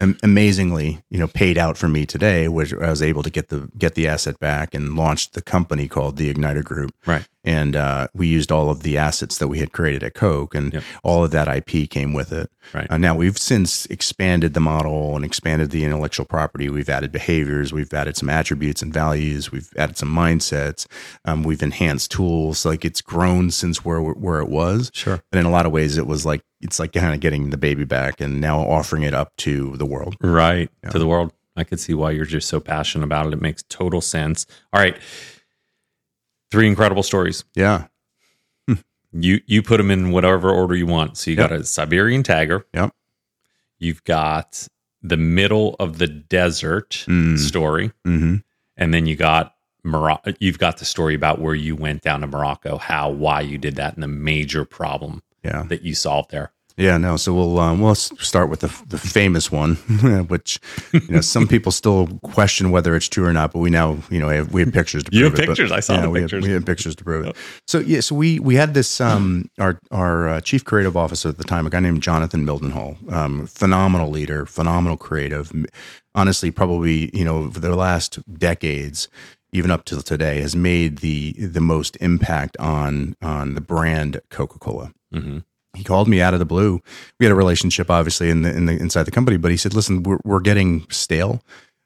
[0.00, 3.70] amazingly, you know, paid out for me today, which I was able to get the
[3.78, 6.94] get the asset back and launched the company called the Igniter Group.
[7.06, 7.26] Right.
[7.46, 10.72] And uh, we used all of the assets that we had created at Coke, and
[10.72, 10.82] yep.
[11.02, 12.50] all of that IP came with it.
[12.72, 12.90] Right.
[12.90, 16.70] Uh, now we've since expanded the model and expanded the intellectual property.
[16.70, 20.86] We've added behaviors, we've added some attributes and values, we've added some mindsets,
[21.26, 22.64] um, we've enhanced tools.
[22.64, 24.90] Like it's grown since where where it was.
[24.94, 25.22] Sure.
[25.30, 27.56] and in a lot of ways, it was like it's like kind of getting the
[27.56, 30.16] baby back and now offering it up to the world.
[30.20, 30.70] Right.
[30.82, 30.90] Yeah.
[30.90, 31.32] To the world.
[31.56, 33.34] I could see why you're just so passionate about it.
[33.34, 34.46] It makes total sense.
[34.72, 34.96] All right.
[36.50, 37.44] Three incredible stories.
[37.54, 37.86] Yeah.
[39.16, 41.16] You you put them in whatever order you want.
[41.16, 41.50] So you yep.
[41.50, 42.66] got a Siberian tiger.
[42.74, 42.92] Yep.
[43.78, 44.66] You've got
[45.02, 47.38] the middle of the desert mm.
[47.38, 47.92] story.
[48.04, 48.36] Mm-hmm.
[48.76, 50.32] And then you got Morocco.
[50.40, 53.76] You've got the story about where you went down to Morocco, how, why you did
[53.76, 55.64] that, and the major problem yeah.
[55.68, 56.50] that you solved there.
[56.76, 57.16] Yeah, no.
[57.16, 59.76] So we'll um, we'll start with the the famous one,
[60.28, 60.58] which
[60.92, 63.52] you know some people still question whether it's true or not.
[63.52, 65.18] But we now you know we have, we have pictures to prove it.
[65.18, 65.46] you have it.
[65.46, 65.70] pictures.
[65.70, 66.44] But, I saw yeah, the we pictures.
[66.44, 67.36] Had, we had pictures to prove it.
[67.68, 71.38] So yeah, so we we had this um our our uh, chief creative officer at
[71.38, 75.52] the time, a guy named Jonathan Mildenhall, um, phenomenal leader, phenomenal creative.
[76.16, 79.08] Honestly, probably you know for the last decades,
[79.52, 84.58] even up to today, has made the the most impact on on the brand Coca
[84.58, 84.92] Cola.
[85.14, 85.38] Mm-hmm
[85.74, 86.80] he called me out of the blue.
[87.18, 89.74] We had a relationship, obviously, in the, in the inside the company, but he said,
[89.74, 91.42] "Listen, we're we're getting stale.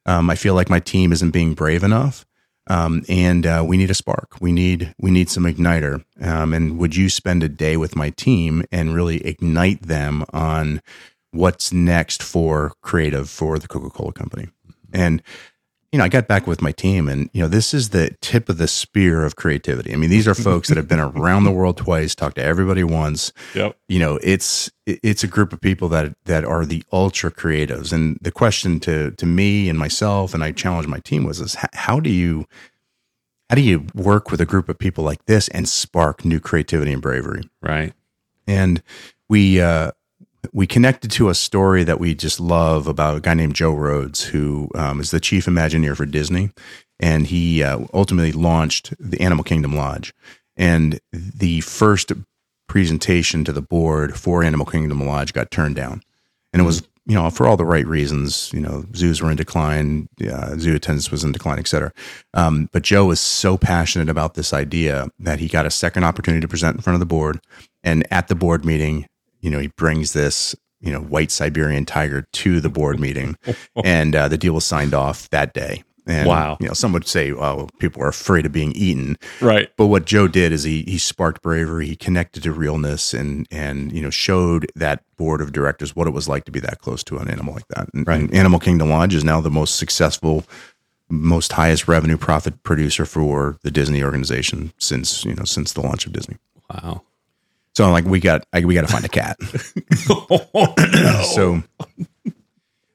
[0.07, 2.27] Um, I feel like my team isn't being brave enough,
[2.66, 4.40] um, and uh, we need a spark.
[4.40, 6.05] We need we need some igniter.
[6.20, 10.81] Um, and would you spend a day with my team and really ignite them on
[11.31, 14.48] what's next for creative for the Coca Cola Company?"
[14.92, 15.22] And
[15.92, 18.51] you know, I got back with my team and, you know, this is the tip
[18.51, 19.92] of the spear of creativity.
[19.92, 22.85] I mean, these are folks that have been around the world twice, talked to everybody
[22.85, 23.33] once.
[23.55, 23.74] Yep.
[23.88, 27.90] You know, it's, it's a group of people that, that are the ultra creatives.
[27.90, 31.57] And the question to, to me and myself, and I challenged my team was, is
[31.72, 32.44] how do you,
[33.48, 36.92] how do you work with a group of people like this and spark new creativity
[36.92, 37.48] and bravery?
[37.62, 37.94] Right.
[38.46, 38.83] And
[39.31, 39.92] we uh,
[40.53, 44.22] we connected to a story that we just love about a guy named Joe Rohde,
[44.27, 46.51] who um, is the chief Imagineer for Disney,
[47.01, 50.12] and he uh, ultimately launched the Animal Kingdom Lodge.
[50.57, 52.12] And the first
[52.68, 56.03] presentation to the board for Animal Kingdom Lodge got turned down,
[56.53, 58.53] and it was you know for all the right reasons.
[58.53, 61.92] You know, zoos were in decline, uh, zoo attendance was in decline, et cetera.
[62.35, 66.40] Um, but Joe was so passionate about this idea that he got a second opportunity
[66.40, 67.40] to present in front of the board,
[67.83, 69.07] and at the board meeting,
[69.40, 73.37] you know, he brings this you know white Siberian tiger to the board meeting,
[73.85, 75.83] and uh, the deal was signed off that day.
[76.07, 76.57] And, Wow.
[76.59, 79.70] You know, some would say, "Oh, people are afraid of being eaten." Right.
[79.77, 81.87] But what Joe did is he he sparked bravery.
[81.87, 86.12] He connected to realness and and you know showed that board of directors what it
[86.12, 87.88] was like to be that close to an animal like that.
[87.92, 88.20] And, Right.
[88.20, 90.44] and Animal Kingdom Lodge is now the most successful,
[91.11, 96.07] most highest revenue profit producer for the Disney organization since you know since the launch
[96.07, 96.37] of Disney.
[96.72, 97.03] Wow.
[97.78, 99.38] So I'm like, we got I, we got to find a cat.
[101.32, 101.62] So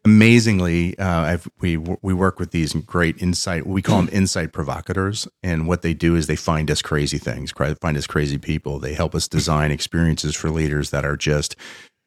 [0.03, 3.65] amazingly, uh, I've, we we work with these great insight.
[3.65, 7.53] We call them insight provocators, and what they do is they find us crazy things,
[7.53, 8.77] find us crazy people.
[8.77, 11.55] They help us design experiences for leaders that are just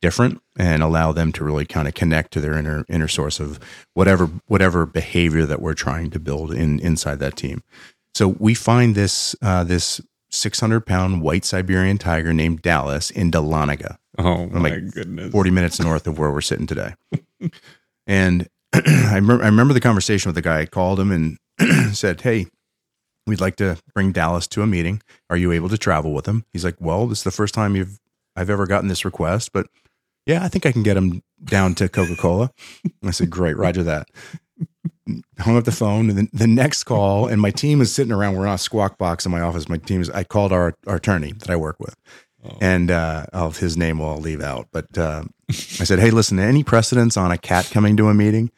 [0.03, 3.59] different and allow them to really kind of connect to their inner inner source of
[3.95, 7.63] whatever whatever behavior that we're trying to build in inside that team.
[8.15, 10.03] So we find this uh, this
[10.37, 13.97] 600 pound white Siberian tiger named Dallas in Dahlonega.
[14.19, 15.33] Oh my like goodness.
[15.33, 16.95] 40 minutes north of where we're sitting today.
[18.07, 20.61] and I, remember, I remember the conversation with the guy.
[20.61, 21.39] I called him and
[21.95, 22.47] said, Hey,
[23.27, 25.03] we'd like to bring Dallas to a meeting.
[25.31, 26.45] Are you able to travel with him?
[26.53, 27.99] He's like, Well, this is the first time you've
[28.37, 29.67] I've ever gotten this request, but
[30.27, 32.51] yeah, I think I can get him down to Coca Cola.
[33.05, 34.09] I said, Great, Roger that.
[35.39, 38.35] Hung up the phone, and then the next call, and my team is sitting around.
[38.37, 39.69] We're on a squawk box in my office.
[39.69, 40.11] My team is.
[40.11, 41.95] I called our, our attorney that I work with,
[42.61, 44.67] and uh, of his name I'll leave out.
[44.73, 48.51] But uh, I said, "Hey, listen, any precedence on a cat coming to a meeting?"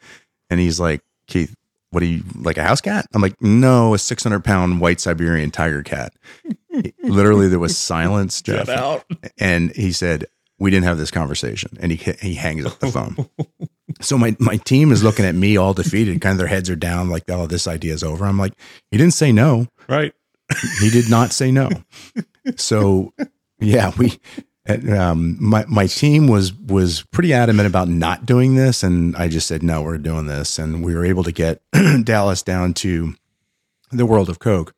[0.49, 1.53] And he's like, "Keith,
[1.91, 5.51] what do you like a house cat?" I'm like, "No, a 600 pound white Siberian
[5.51, 6.13] tiger cat."
[7.03, 9.03] Literally, there was silence, Jeff, Get out.
[9.37, 10.25] and he said,
[10.57, 13.29] "We didn't have this conversation," and he he hangs up the phone.
[14.01, 16.75] so my my team is looking at me all defeated, kind of their heads are
[16.75, 18.53] down, like, "Oh, this idea is over." I'm like,
[18.91, 20.13] "He didn't say no." Right.
[20.79, 21.69] he did not say no.
[22.55, 23.13] So
[23.59, 24.19] yeah, we
[24.91, 29.47] um my my team was was pretty adamant about not doing this and I just
[29.47, 31.61] said no, we're doing this and we were able to get
[32.03, 33.13] Dallas down to
[33.91, 34.73] the world of Coke.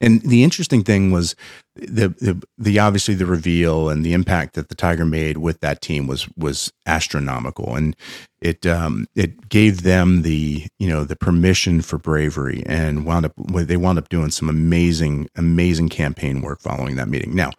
[0.00, 1.34] And the interesting thing was
[1.74, 5.80] the, the the obviously the reveal and the impact that the Tiger made with that
[5.80, 7.96] team was was astronomical, and
[8.40, 13.32] it um, it gave them the you know the permission for bravery, and wound up
[13.36, 17.34] they wound up doing some amazing amazing campaign work following that meeting.
[17.34, 17.52] Now,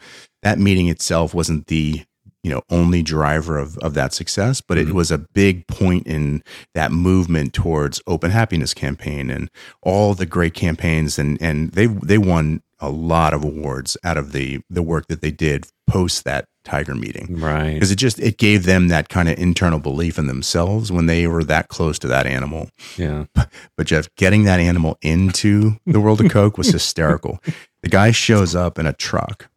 [0.43, 2.03] that meeting itself wasn't the
[2.47, 6.41] you know only driver of of that success but it was a big point in
[6.73, 9.49] that movement towards open happiness campaign and
[9.81, 14.31] all the great campaigns and and they they won a lot of awards out of
[14.31, 17.73] the the work that they did post that tiger meeting Right.
[17.73, 21.27] because it just it gave them that kind of internal belief in themselves when they
[21.27, 23.25] were that close to that animal Yeah.
[23.77, 27.39] but Jeff, getting that animal into the world of Coke was hysterical.
[27.83, 29.49] The guy shows up in a truck,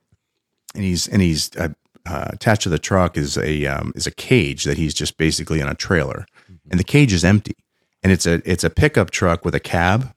[0.74, 1.70] and he's and he's uh,
[2.06, 5.60] uh, attached to the truck is a um, is a cage that he's just basically
[5.60, 6.26] in a trailer,
[6.70, 7.56] and the cage is empty,
[8.02, 10.12] and it's a it's a pickup truck with a cab,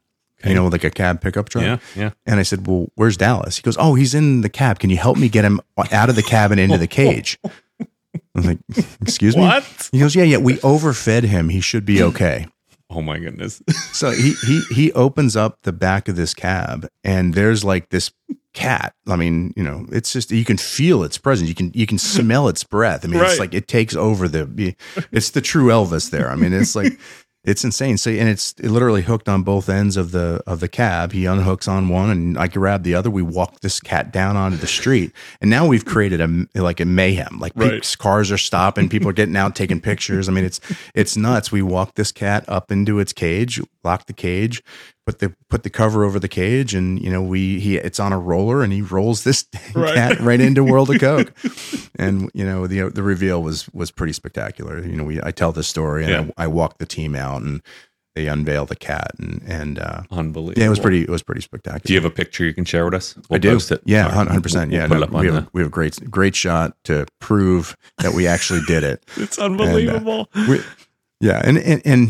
[0.46, 1.64] you know, like a cab pickup truck.
[1.64, 1.78] Yeah.
[1.96, 2.12] Yeah.
[2.26, 4.80] And I said, "Well, where's Dallas?" He goes, "Oh, he's in the cab.
[4.80, 7.40] Can you help me get him out of the cab and into the cage?"
[8.36, 8.60] I'm like,
[9.02, 9.90] "Excuse me." What?
[9.92, 10.38] He goes, "Yeah, yeah.
[10.38, 11.50] We overfed him.
[11.50, 12.48] He should be okay."
[12.90, 13.62] Oh my goodness.
[13.92, 18.12] So he he he opens up the back of this cab, and there's like this
[18.54, 18.94] cat.
[19.08, 21.50] I mean, you know, it's just you can feel its presence.
[21.50, 23.04] You can you can smell its breath.
[23.04, 23.32] I mean, Right.
[23.32, 24.76] it's like it takes over the.
[25.12, 26.30] It's the true Elvis there.
[26.30, 26.98] I mean, it's like
[27.44, 27.98] it's insane.
[27.98, 31.12] So and it's literally hooked on both ends of the of the cab.
[31.12, 33.10] He unhooks on one, and I grab the other.
[33.10, 35.12] We walk this cat down onto the street,
[35.42, 37.40] and now we've created a like a mayhem.
[37.40, 37.96] Like Right.
[38.00, 40.30] cars are stopping, people are getting out taking pictures.
[40.30, 40.62] I mean, it's
[40.96, 41.52] it's nuts.
[41.52, 44.64] We walk this cat up into its cage, lock the cage,
[45.06, 48.14] put the put the cover over the cage, and you know we he it's on
[48.14, 49.96] a roller, and he rolls this Right.
[49.96, 51.34] cat right into World of Coke,
[52.00, 54.80] and you know the the reveal was was pretty spectacular.
[54.86, 56.34] You know, we I tell this story, and Yeah.
[56.38, 57.62] I, I walk the team out, and
[58.16, 60.60] they unveil the cat, and and uh, Unbelievable.
[60.62, 61.82] yeah, it was pretty it was pretty spectacular.
[61.84, 63.16] Do you have a picture you can share with us?
[63.30, 63.60] We'll I do.
[63.86, 64.72] Yeah, hundred percent.
[64.72, 67.76] We'll Yeah, it no, we the- have we have a great great shot to prove
[67.98, 69.04] that we actually did it.
[69.18, 70.30] It's unbelievable.
[70.48, 70.62] We,
[71.20, 72.10] yeah, and, and and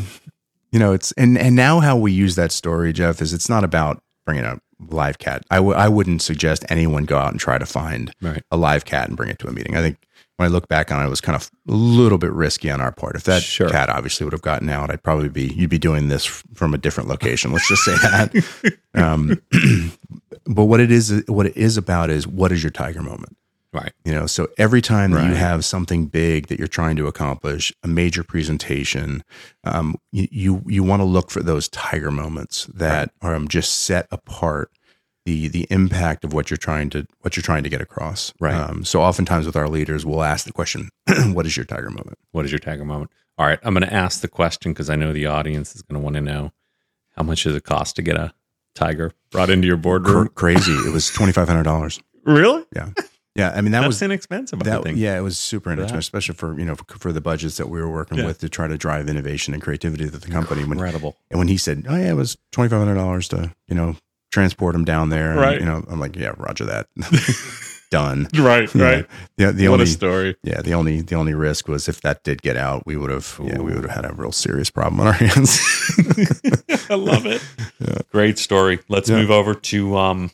[0.73, 3.63] you know it's and and now how we use that story, Jeff, is it's not
[3.63, 4.59] about bringing a
[4.89, 5.45] live cat.
[5.51, 8.43] I w- I wouldn't suggest anyone go out and try to find Right.
[8.51, 9.77] a live cat and bring it to a meeting.
[9.77, 9.97] I think
[10.37, 12.81] when I look back on it, it was kind of a little bit risky on
[12.81, 13.15] our part.
[13.15, 13.69] If that Sure.
[13.69, 16.77] cat obviously would have gotten out, I'd probably be you'd be doing this from a
[16.77, 17.51] different location.
[17.53, 18.77] Let's just say that.
[18.95, 19.39] um,
[20.45, 23.37] but what it is, what it is about is what is your tiger moment.
[23.73, 23.91] Right.
[24.05, 27.73] You know, so every time that you have something big that you're trying to accomplish,
[27.81, 29.23] a major presentation,
[29.63, 33.81] um, you you, you want to look for those tiger moments that are um, just
[33.81, 34.69] set apart
[35.25, 38.31] the the impact of what you're trying to what you're trying to get across.
[38.39, 38.53] Right.
[38.53, 40.89] Um, so oftentimes with our leaders, we'll ask the question,
[41.33, 43.09] "What is your tiger moment?" What is your tiger moment?
[43.39, 43.59] All right.
[43.63, 46.15] I'm going to ask the question because I know the audience is going to want
[46.15, 46.51] to know
[47.15, 48.33] how much does it cost to get a
[48.75, 50.27] tiger brought into your boardroom?
[50.29, 50.73] crazy!
[50.73, 51.99] It was twenty five hundred dollars.
[52.25, 52.63] Really?
[52.75, 52.89] Yeah,
[53.35, 53.51] yeah.
[53.55, 54.97] I mean that That's was inexpensive, I think.
[54.97, 55.73] yeah, it was super that.
[55.79, 58.25] inexpensive, especially for you know for, for the budgets that we were working Yeah.
[58.25, 60.61] with to try to drive innovation and creativity to the company.
[60.63, 61.17] When Incredible.
[61.31, 63.95] And when he said, "Oh yeah, it was twenty five hundred dollars to you know
[64.31, 65.59] transport him down there," and, Right.
[65.59, 66.87] you know, I'm like, "Yeah, Roger that,
[67.91, 68.69] done." Right.
[68.73, 69.03] Yeah.
[69.37, 70.35] Yeah, the what only a story.
[70.43, 73.39] yeah the only the only risk was if that did get out, we would have
[73.43, 75.59] yeah we would have had a real serious problem on our hands.
[76.89, 77.41] I love it.
[78.11, 78.79] Great story.
[78.89, 79.17] Let's Yeah.
[79.17, 80.31] move over to um,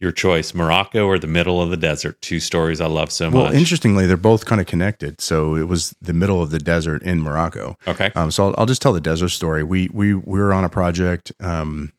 [0.00, 2.20] your choice Morocco or the middle of the desert.
[2.20, 3.50] Two stories I love so well, much.
[3.52, 5.20] Well, interestingly, they're both kind of connected.
[5.20, 7.76] So it was the middle of the desert in Morocco.
[7.86, 8.12] okay.
[8.14, 9.62] Um, so I'll, I'll just tell the desert story.
[9.64, 11.92] We we we were on a project um,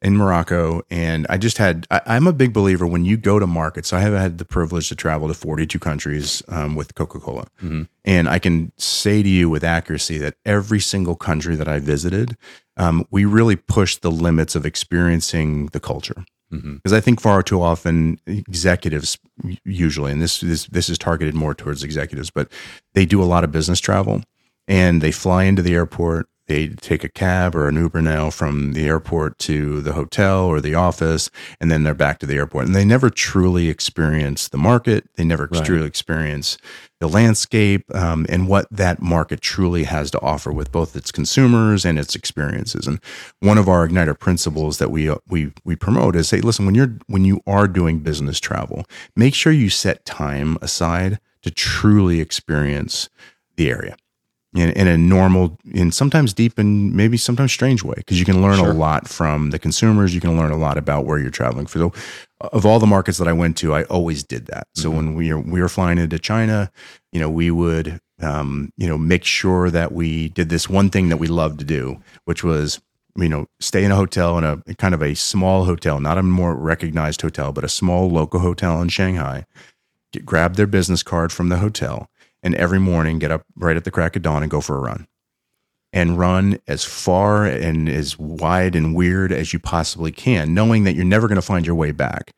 [0.00, 1.86] in Morocco, and I just had.
[1.90, 3.92] I, I'm a big believer when you go to markets.
[3.92, 7.88] I have had the privilege to travel to 42 countries um, with Coca Cola, Mhm.
[8.04, 12.36] and I can say to you with accuracy that every single country that I visited,
[12.76, 16.76] um, we really pushed the limits of experiencing the culture Mhm.
[16.76, 19.18] because I think far too often executives
[19.64, 22.50] usually, and this this this is targeted more towards executives, but
[22.94, 24.22] they do a lot of business travel
[24.66, 26.26] and they fly into the airport.
[26.48, 30.60] They take a cab or an Uber now from the airport to the hotel or
[30.60, 31.30] the office,
[31.60, 32.64] and then they're back to the airport.
[32.66, 35.04] And they never truly experience the market.
[35.16, 35.64] They never Right.
[35.64, 36.56] truly experience
[37.00, 41.84] the landscape um, and what that market truly has to offer with both its consumers
[41.84, 42.86] and its experiences.
[42.86, 42.98] And
[43.40, 46.94] one of our Igniter principles that we we we promote is say, listen, when you're
[47.06, 48.84] when you are doing business travel,
[49.14, 53.08] make sure you set time aside to truly experience
[53.56, 53.96] the area
[54.58, 58.42] in, in a normal and sometimes deep and maybe sometimes strange way because you can
[58.42, 58.70] learn Sure.
[58.70, 60.14] a lot from the consumers.
[60.14, 61.66] You can learn a lot about where you're traveling.
[61.66, 61.92] For so
[62.40, 64.68] of all the markets that i went to i always did that.
[64.74, 66.70] So when we were, we were flying into china
[67.12, 71.08] you know we would um, you know make sure that we did this one thing
[71.08, 72.80] that we loved to do which was
[73.16, 76.22] you know stay in a hotel in a kind of a small hotel not a
[76.22, 79.44] more recognized hotel but a small local hotel in shanghai
[80.12, 82.08] get, grab their business card from the hotel
[82.42, 84.80] and every morning get up right at the crack of dawn and go for a
[84.80, 85.06] run
[85.92, 90.94] and run as far and as wide and weird as you possibly can knowing that
[90.94, 92.32] you're never going to find your way back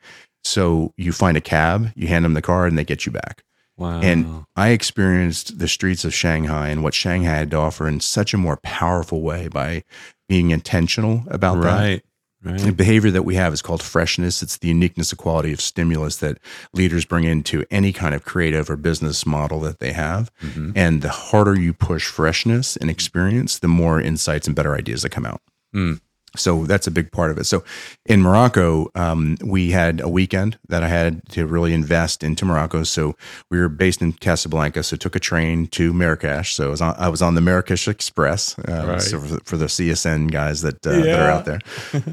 [0.44, 3.42] so you find a cab you hand them the card and they get you back
[3.76, 4.00] Wow.
[4.02, 8.34] and I experienced the streets of Shanghai and what Shanghai had to offer in such
[8.34, 9.84] a more powerful way by
[10.28, 12.02] being intentional about that.
[12.42, 12.58] Right.
[12.58, 14.42] The behavior that we have is called freshness.
[14.42, 16.38] It's the uniqueness, the quality of stimulus that
[16.72, 20.30] leaders bring into any kind of creative or business model that they have.
[20.42, 20.72] Mhm.
[20.74, 25.10] And the harder you push freshness and experience, the more insights and better ideas that
[25.10, 25.42] come out.
[25.74, 26.00] Mm.
[26.36, 27.44] So that's a big part of it.
[27.44, 27.64] So
[28.06, 32.84] in Morocco, um, we had a weekend that I had to really invest into Morocco.
[32.84, 33.16] So
[33.50, 36.54] we were based in Casablanca, so took a train to Marrakesh.
[36.54, 38.58] So I was on, I was on the Marrakesh Express.
[38.58, 39.02] Uh, Right.
[39.02, 41.60] So for, for the CSN guys that uh, that are out there,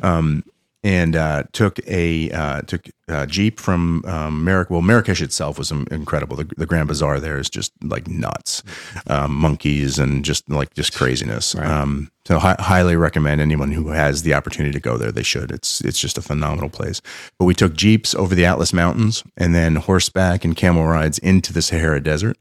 [0.04, 0.44] um,
[0.88, 4.70] and uh, took a uh, took a jeep from um, Marrakesh.
[4.70, 6.38] Well, Marrakesh itself was incredible.
[6.38, 8.64] The, the Grand Bazaar there is just like nuts,
[9.08, 11.56] um, monkeys and just like just craziness.
[11.56, 11.68] Right.
[11.68, 15.12] Um, so hi- highly recommend anyone who has the opportunity to go there.
[15.12, 15.52] They should.
[15.52, 17.02] It's it's just a phenomenal place.
[17.38, 21.52] But we took jeeps over the Atlas Mountains and then horseback and camel rides into
[21.52, 22.38] the Sahara Desert.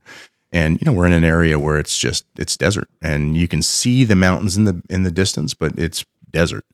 [0.52, 3.60] And you know we're in an area where it's just it's desert, and you can
[3.60, 6.64] see the mountains in the in the distance, but it's desert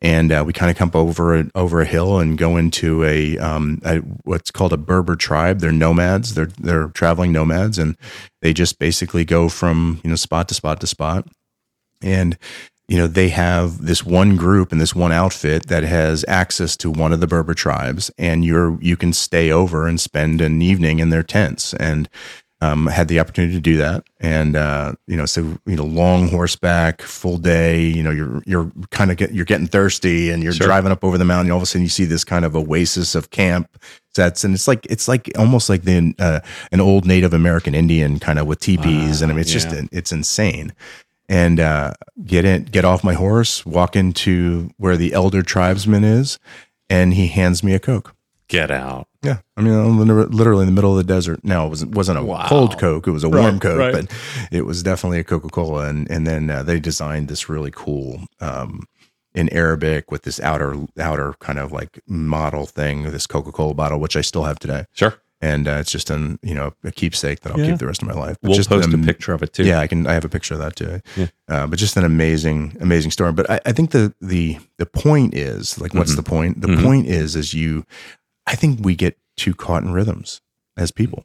[0.00, 3.36] and uh, we kind of come over a, over a hill and go into a,
[3.38, 5.58] um, a what's called a Berber tribe.
[5.58, 6.34] They're nomads.
[6.34, 7.96] They're they're traveling nomads, and
[8.40, 11.26] they just basically go from you know spot to spot to spot.
[12.00, 12.38] And
[12.86, 16.90] you know they have this one group and this one outfit that has access to
[16.90, 21.00] one of the Berber tribes, and you're you can stay over and spend an evening
[21.00, 22.08] in their tents and
[22.60, 26.28] um, had the opportunity to do that, and uh, you know, so you know, long
[26.28, 27.80] horseback, full day.
[27.82, 30.66] You know, you're you're kind of get you're getting thirsty, and you're Sure.
[30.66, 31.52] driving up over the mountain.
[31.52, 33.80] All of a sudden, you see this kind of oasis of camp
[34.16, 36.40] sets, and it's like it's like almost like the uh,
[36.72, 39.68] an old Native American Indian kind of with teepees, Wow, and I mean, it's just
[39.92, 40.72] it's insane.
[41.28, 41.92] and uh,
[42.24, 46.38] get in, get off my horse, walk into where the elder tribesman is,
[46.90, 48.14] and he hands me a Coke.
[48.48, 49.08] Get out.
[49.22, 51.40] Yeah, I mean, literally in the middle of the desert.
[51.44, 52.46] Now it wasn't wasn't a Wow.
[52.48, 53.06] cold Coke.
[53.06, 53.92] It was a warm Right, Coke, right.
[53.92, 54.06] but
[54.50, 55.86] it was definitely a Coca Cola.
[55.88, 58.84] And and then uh, they designed this really cool um,
[59.34, 63.98] in Arabic with this outer outer kind of like model thing, this Coca Cola bottle,
[64.00, 64.86] which I still have today.
[64.92, 65.14] Sure.
[65.40, 67.70] And uh, it's just an you know a keepsake that I'll Yeah.
[67.70, 68.36] keep the rest of my life.
[68.40, 69.64] But We'll just post an a picture of it too.
[69.64, 70.04] Yeah, I can.
[70.06, 71.00] I have a picture of that too.
[71.16, 71.26] Yeah.
[71.48, 73.32] Uh, but just an amazing, amazing story.
[73.32, 76.16] But I, I think the the the point is like, what's Mhm.
[76.16, 76.60] the point?
[76.60, 76.82] The Mhm.
[76.82, 77.84] point is, is you.
[78.48, 80.40] I think we get too caught in rhythms
[80.76, 81.24] as people.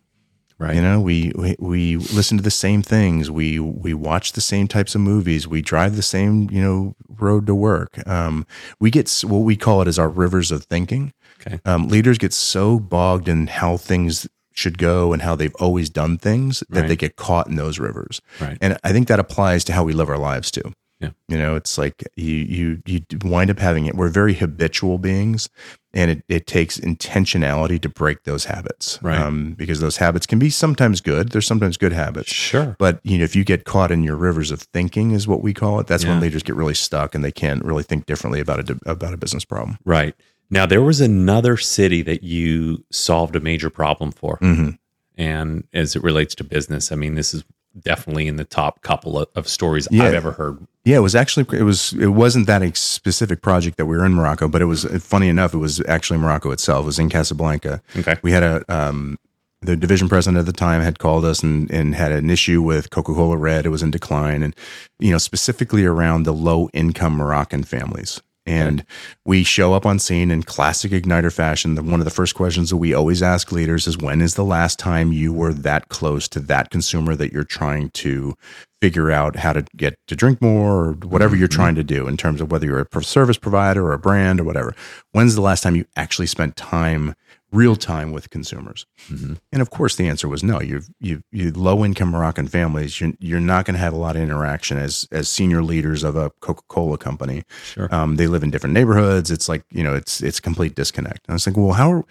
[0.59, 0.75] Right.
[0.75, 3.29] You know, we, we we listen to the same things.
[3.31, 5.47] We we watch the same types of movies.
[5.47, 8.05] We drive the same you know road to work.
[8.07, 8.45] Um,
[8.79, 11.11] we get what we call it as our rivers of thinking.
[11.41, 11.59] Okay.
[11.65, 16.17] Um, leaders get so bogged in how things should go and how they've always done
[16.17, 16.87] things that Right.
[16.89, 18.21] they get caught in those rivers.
[18.39, 18.57] Right.
[18.61, 20.71] And I think that applies to how we live our lives too.
[21.03, 21.09] Yeah.
[21.27, 23.95] You know, it's like you you you wind up having it.
[23.95, 25.49] We're very habitual beings,
[25.93, 28.99] and it, it takes intentionality to break those habits.
[29.01, 29.19] Right.
[29.19, 31.29] Um, because those habits can be sometimes good.
[31.29, 32.31] They're sometimes good habits.
[32.31, 32.75] Sure.
[32.79, 35.53] But you know, if you get caught in your rivers of thinking, is what we
[35.53, 35.87] call it.
[35.87, 36.11] That's Yeah.
[36.11, 39.17] when leaders get really stuck and they can't really think differently about a about a
[39.17, 39.77] business problem.
[39.85, 40.15] Right.
[40.49, 44.37] Now there was another city that you solved a major problem for.
[44.37, 44.71] hmm
[45.17, 47.43] And as it relates to business, I mean, this is
[47.79, 50.03] definitely in the top couple of, of stories Yeah.
[50.03, 50.67] I've ever heard.
[50.85, 54.13] Yeah, it was actually it was it wasn't that specific project that we were in
[54.13, 55.53] Morocco, but it was funny enough.
[55.53, 56.83] It was actually Morocco itself.
[56.83, 57.81] It was in Casablanca.
[57.95, 58.17] Okay.
[58.21, 59.17] We had a um,
[59.61, 62.89] the division president at the time had called us and and had an issue with
[62.89, 63.65] Coca Cola Red.
[63.65, 64.53] It was in decline, and
[64.99, 68.21] you know specifically around the low income Moroccan families.
[68.45, 68.85] And
[69.23, 71.75] we show up on scene in classic Igniter fashion.
[71.75, 74.43] The, one of the first questions that we always ask leaders is, "When is the
[74.43, 78.35] last time you were that close to that consumer that you're trying to
[78.83, 82.17] figure out how to get to drink more, or whatever you're trying to do in
[82.17, 84.75] terms of whether you're a service provider or a brand or whatever?
[85.13, 87.15] When's the last time you actually spent time,
[87.53, 89.37] real time, with consumers?" Mhm.
[89.53, 90.59] And of course, the answer was no.
[90.59, 94.17] You you you low income Moroccan families, you're, you're not going to have a lot
[94.17, 97.43] of interaction as as senior leaders of a Coca Cola company.
[97.63, 97.87] Sure.
[97.95, 99.31] Um, they live in different neighborhoods.
[99.31, 101.21] It's like you know, it's it's complete disconnect.
[101.25, 102.03] And I was like, well, how are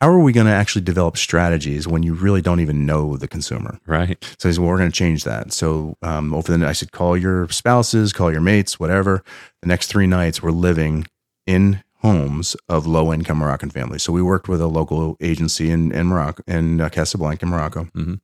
[0.00, 3.26] how are we going to actually develop strategies when you really don't even know the
[3.28, 3.78] consumer?
[3.86, 4.16] Right.
[4.38, 5.52] So he said, well, we're going to change that.
[5.52, 9.24] So um, over the night, I said, call your spouses, call your mates, whatever.
[9.62, 11.06] The next three nights, we're living
[11.46, 14.04] in homes of low income Moroccan families.
[14.04, 18.20] So we worked with a local agency in, in Morocco, in uh, Casablanca, Morocco, Mhm.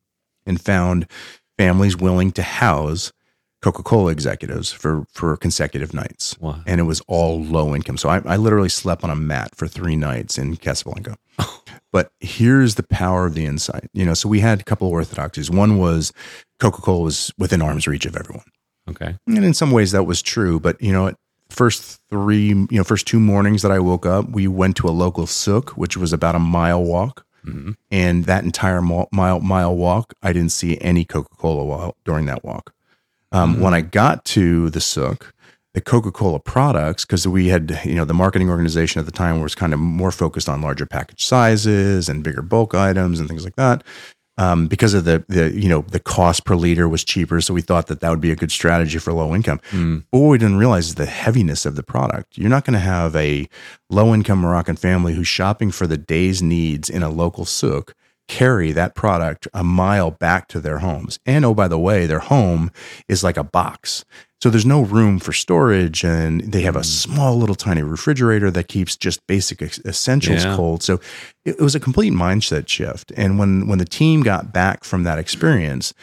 [0.46, 1.08] and found
[1.58, 3.12] families willing to house
[3.64, 6.38] Coca Cola executives for, for consecutive nights.
[6.38, 6.60] Wow.
[6.66, 7.96] And it was all low income.
[7.96, 11.16] So I, I literally slept on a mat for three nights in Casablanca.
[11.90, 13.88] But here's the power of the insight.
[13.92, 15.48] You know, so we had a couple of orthodoxies.
[15.48, 16.12] One was
[16.58, 18.44] Coca Cola was within arm's reach of everyone.
[18.90, 19.16] Okay.
[19.28, 20.58] And in some ways that was true.
[20.58, 21.12] But, you know,
[21.50, 24.90] first three, you know, first two mornings that I woke up, we went to a
[24.90, 27.24] local souk, which was about a mile walk.
[27.46, 27.76] Mhm.
[27.92, 32.42] And that entire mile, mile, mile walk, I didn't see any Coca Cola during that
[32.44, 32.74] walk.
[33.34, 35.34] Um, When I got to the souk,
[35.74, 39.40] the Coca Cola products, because we had, you know, the marketing organization at the time
[39.40, 43.44] was kind of more focused on larger package sizes and bigger bulk items and things
[43.44, 43.82] like that.
[44.36, 47.40] Um, because of the, the, you know, the cost per liter was cheaper.
[47.40, 49.60] So we thought that that would be a good strategy for low income.
[49.70, 50.04] Mm.
[50.10, 52.36] But what we didn't realize is the heaviness of the product.
[52.36, 53.48] You're not going to have a
[53.90, 57.94] low income Moroccan family who's shopping for the day's needs in a local souk
[58.28, 61.18] carry that product a mile back to their homes.
[61.26, 62.70] And oh, by the way, their home
[63.08, 64.04] is like a box.
[64.42, 66.84] So there's no room for storage and they have a hmm.
[66.84, 70.54] small little tiny refrigerator that keeps just basic essentials Yeah.
[70.54, 70.82] cold.
[70.82, 71.00] So
[71.46, 73.10] it, it was a complete mindset shift.
[73.16, 75.94] And when when the team got back from that experience,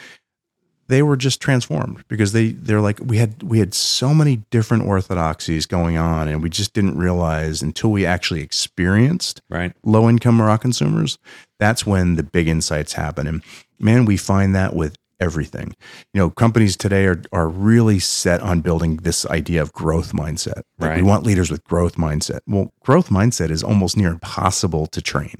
[0.92, 4.84] they were just transformed because they they're like we had we had so many different
[4.84, 9.72] orthodoxies going on and we just didn't realize until we actually experienced Right.
[9.84, 11.18] low income Moroccan consumers
[11.58, 13.42] that's when the big insights happen and
[13.78, 15.74] man we find that with everything
[16.12, 20.62] you know companies today are are really set on building this idea of growth mindset
[20.78, 20.96] Like, Right.
[20.98, 25.36] we want leaders with growth mindset well growth mindset is almost near impossible to train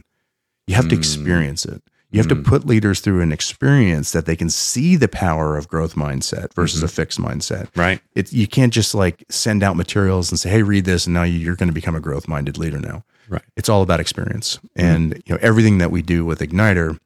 [0.67, 0.99] you have to Mm.
[0.99, 1.83] experience it.
[2.13, 2.45] You have Mm.
[2.45, 6.53] to put leaders through an experience that they can see the power of growth mindset
[6.55, 6.85] versus Mm-hmm.
[6.85, 7.69] a fixed mindset.
[7.75, 8.01] Right.
[8.15, 11.23] It's you can't just like send out materials and say, "Hey, read this," and now
[11.25, 12.79] you're going to become a growth minded leader.
[12.79, 13.43] Now, Right.
[13.57, 14.87] it's all about experience, Mm-hmm.
[14.87, 16.99] and you know everything that we do with Igniter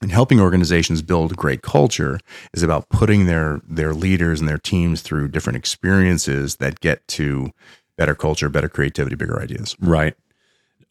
[0.00, 2.18] and helping organizations build great culture
[2.54, 7.50] is about putting their their leaders and their teams through different experiences that get to
[7.98, 9.76] better culture, better creativity, bigger ideas.
[9.80, 10.14] Right.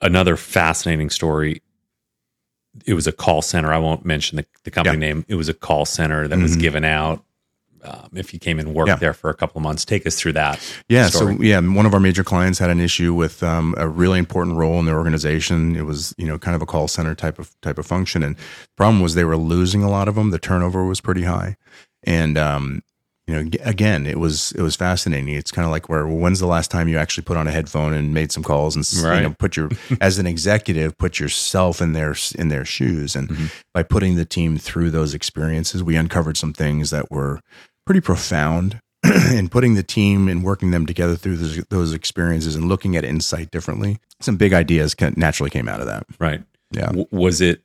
[0.02, 1.62] Another fascinating story.
[2.86, 3.72] It was a call center.
[3.74, 5.26] I won't mention the, the company name.
[5.28, 6.62] It was a call center that was Mhm.
[6.62, 7.24] given out
[7.84, 8.96] um, if you came and worked Yeah.
[8.96, 9.86] there for a couple of months.
[9.86, 10.60] Take us through that.
[10.90, 11.08] Yeah.
[11.08, 11.36] story.
[11.38, 14.58] So yeah, one of our major clients had an issue with um, a really important
[14.58, 15.76] role in their organization.
[15.76, 18.36] It was you know kind of a call center type of type of function, and
[18.36, 18.42] the
[18.76, 20.32] problem was they were losing a lot of them.
[20.32, 21.56] The turnover was pretty high,
[22.04, 22.82] and um,
[23.28, 25.30] you know again it was it was fascinating.
[25.36, 27.52] It's kind of like where well, when's the last time you actually put on a
[27.52, 29.18] headphone and made some calls and Right.
[29.18, 29.70] you know put your
[30.02, 33.52] as an executive put yourself in their in their shoes, and Mhm.
[33.74, 37.42] by putting the team through those experiences, we uncovered some things that were
[37.86, 38.80] pretty profound.
[39.04, 43.06] and putting the team and working them together through those, those experiences and looking at
[43.06, 46.04] insight differently, some big ideas naturally came out of that.
[46.20, 46.44] Right.
[46.72, 46.88] Yeah.
[46.88, 47.62] W- was it?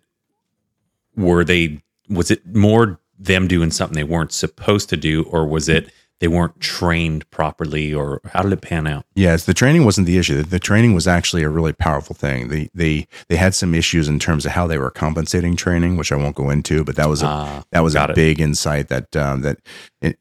[1.16, 1.80] Were they?
[2.08, 6.28] Was it more them doing something they weren't supposed to do, or was it they
[6.28, 9.04] weren't trained properly, or how did it pan out?
[9.16, 10.36] Yes, the training wasn't the issue.
[10.36, 12.46] The, the training was actually a really powerful thing.
[12.48, 16.12] They they they had some issues in terms of how they were compensating training, which
[16.12, 18.14] I won't go into, but that was a Ah, that was a it.
[18.14, 19.58] big insight that um, that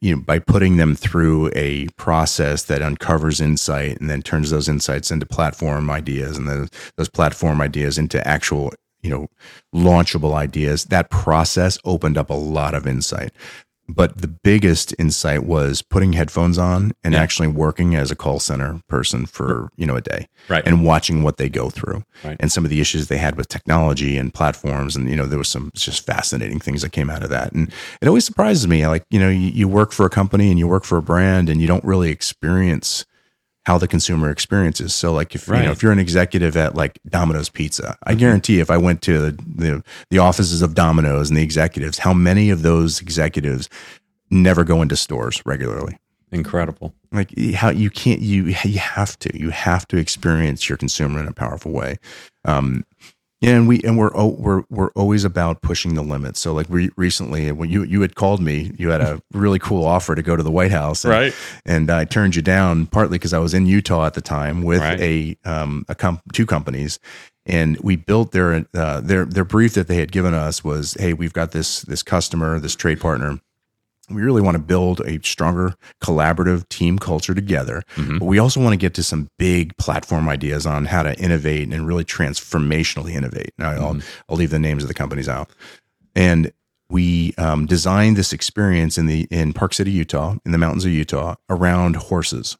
[0.00, 4.68] you know by putting them through a process that uncovers insight and then turns those
[4.68, 8.72] insights into platform ideas and then those platform ideas into actual
[9.02, 9.28] you know
[9.74, 13.32] launchable ideas that process opened up a lot of insight
[13.88, 17.20] but the biggest insight was putting headphones on and Yeah.
[17.20, 20.64] actually working as a call center person for you know a day right.
[20.66, 22.36] and watching what they go through Right.
[22.38, 25.38] and some of the issues they had with technology and platforms and you know there
[25.38, 28.86] was some just fascinating things that came out of that and it always surprises me
[28.86, 31.48] like you know you, you work for a company and you work for a brand
[31.48, 33.04] and you don't really experience
[33.64, 34.94] how the consumer experiences.
[34.94, 38.60] So like if you know if you're an executive at like Domino's Pizza I guarantee
[38.60, 42.50] if I went to the, the the offices of Domino's and the executives how many
[42.50, 43.68] of those executives
[44.30, 45.98] never go into stores regularly?
[46.32, 46.94] Incredible.
[47.12, 51.28] like how you can't you you have to you have to experience your consumer in
[51.28, 51.98] a powerful way.
[52.44, 52.84] Um
[53.42, 56.90] and we and we're oh, we're we're always about pushing the limits so like re-
[56.96, 60.36] recently when you you had called me you had a really cool offer to go
[60.36, 61.34] to the white house and, Right.
[61.66, 64.80] and i turned you down partly because i was in utah at the time with
[64.80, 65.00] Right.
[65.00, 66.98] a um a com- two companies
[67.44, 71.12] and we built their uh, their their brief that they had given us was hey
[71.12, 73.40] we've got this this customer this trade partner
[74.10, 77.82] we really want to build a stronger collaborative team culture together.
[77.96, 78.18] Mhm.
[78.18, 81.68] but we also want to get to some big platform ideas on how to innovate
[81.72, 83.52] and really transformationally innovate.
[83.58, 85.50] Now I'll, I'll leave the names of the companies out.
[86.14, 86.52] And
[86.90, 90.92] we um, designed this experience in the in park city utah in the mountains of
[90.92, 92.56] utah around horses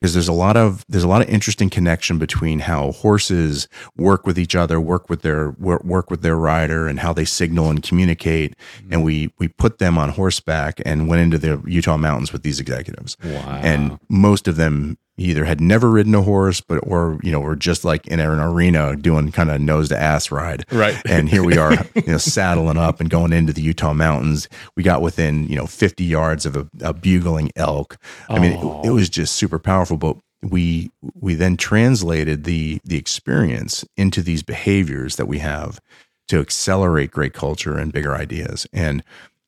[0.00, 4.26] because there's a lot of there's a lot of interesting connection between how horses work
[4.26, 7.82] with each other, work with their work, with their rider, and how they signal and
[7.82, 8.56] communicate.
[8.78, 8.92] Mm-hmm.
[8.92, 12.60] And we we put them on horseback and went into the Utah mountains with these
[12.60, 13.60] executives, Wow.
[13.62, 14.96] and most of them
[15.28, 18.40] either had never ridden a horse, but or you know were just like in an
[18.40, 21.00] arena doing kind of nose to ass ride, Right.
[21.08, 24.48] and here we are, you know, saddling up and going into the Utah mountains.
[24.76, 27.98] We got within, you know, 50 yards of a, a bugling elk.
[28.28, 29.96] I mean, it, it was just super powerful.
[29.96, 35.80] But we we then translated the the experience into these behaviors that we have
[36.28, 38.66] to accelerate great culture and bigger ideas.
[38.72, 39.02] And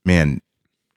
[0.05, 0.41] man,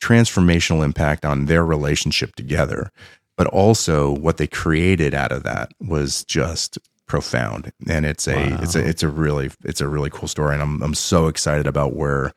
[0.02, 2.92] transformational impact on their relationship together,
[3.38, 6.78] but also what they created out of that was just
[7.08, 7.72] profound.
[7.88, 8.60] And it's a Wow.
[8.62, 10.54] it's a it's a really it's a really cool story.
[10.54, 12.32] And I'm I'm so excited about where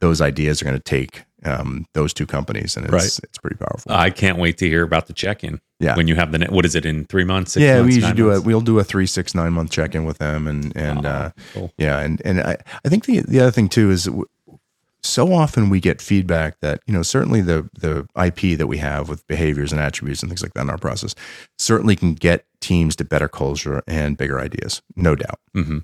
[0.00, 3.18] those ideas are going to take um, those two companies, and it's Right.
[3.24, 3.90] it's pretty powerful.
[3.92, 5.60] I can't wait to hear about the check-in.
[5.80, 5.96] Yeah.
[5.96, 7.56] When you have the what is it in three months?
[7.56, 8.46] Yeah, months, we usually do a months?
[8.46, 11.30] we'll do a three, six, nine month check in with them, and and Oh, uh,
[11.52, 11.72] cool.
[11.78, 14.08] yeah, and and I I think the the other thing too is
[15.02, 19.08] so often we get feedback that you know certainly the the IP that we have
[19.08, 21.14] with behaviors and attributes and things like that in our process
[21.58, 25.40] certainly can get teams to better culture and bigger ideas, no doubt.
[25.56, 25.82] Mhm.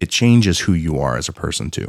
[0.00, 1.88] It changes who you are as a person too.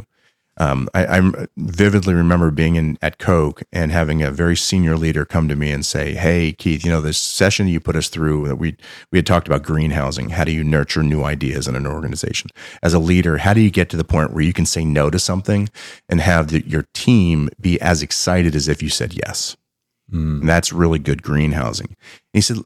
[0.58, 5.26] Um, I, I vividly remember being in at Coke and having a very senior leader
[5.26, 8.48] come to me and say, "Hey, Keith, you know this session you put us through
[8.48, 8.78] that we
[9.12, 10.30] we had talked about greenhousing.
[10.30, 12.52] How do you nurture new ideas in an organization?
[12.82, 15.10] As a leader, how do you get to the point where you can say no
[15.10, 15.70] to something
[16.08, 19.58] and have the, your team be as excited as if you said yes?
[20.12, 20.40] Mm.
[20.40, 21.98] And that's really good greenhousing."
[22.32, 22.60] he said,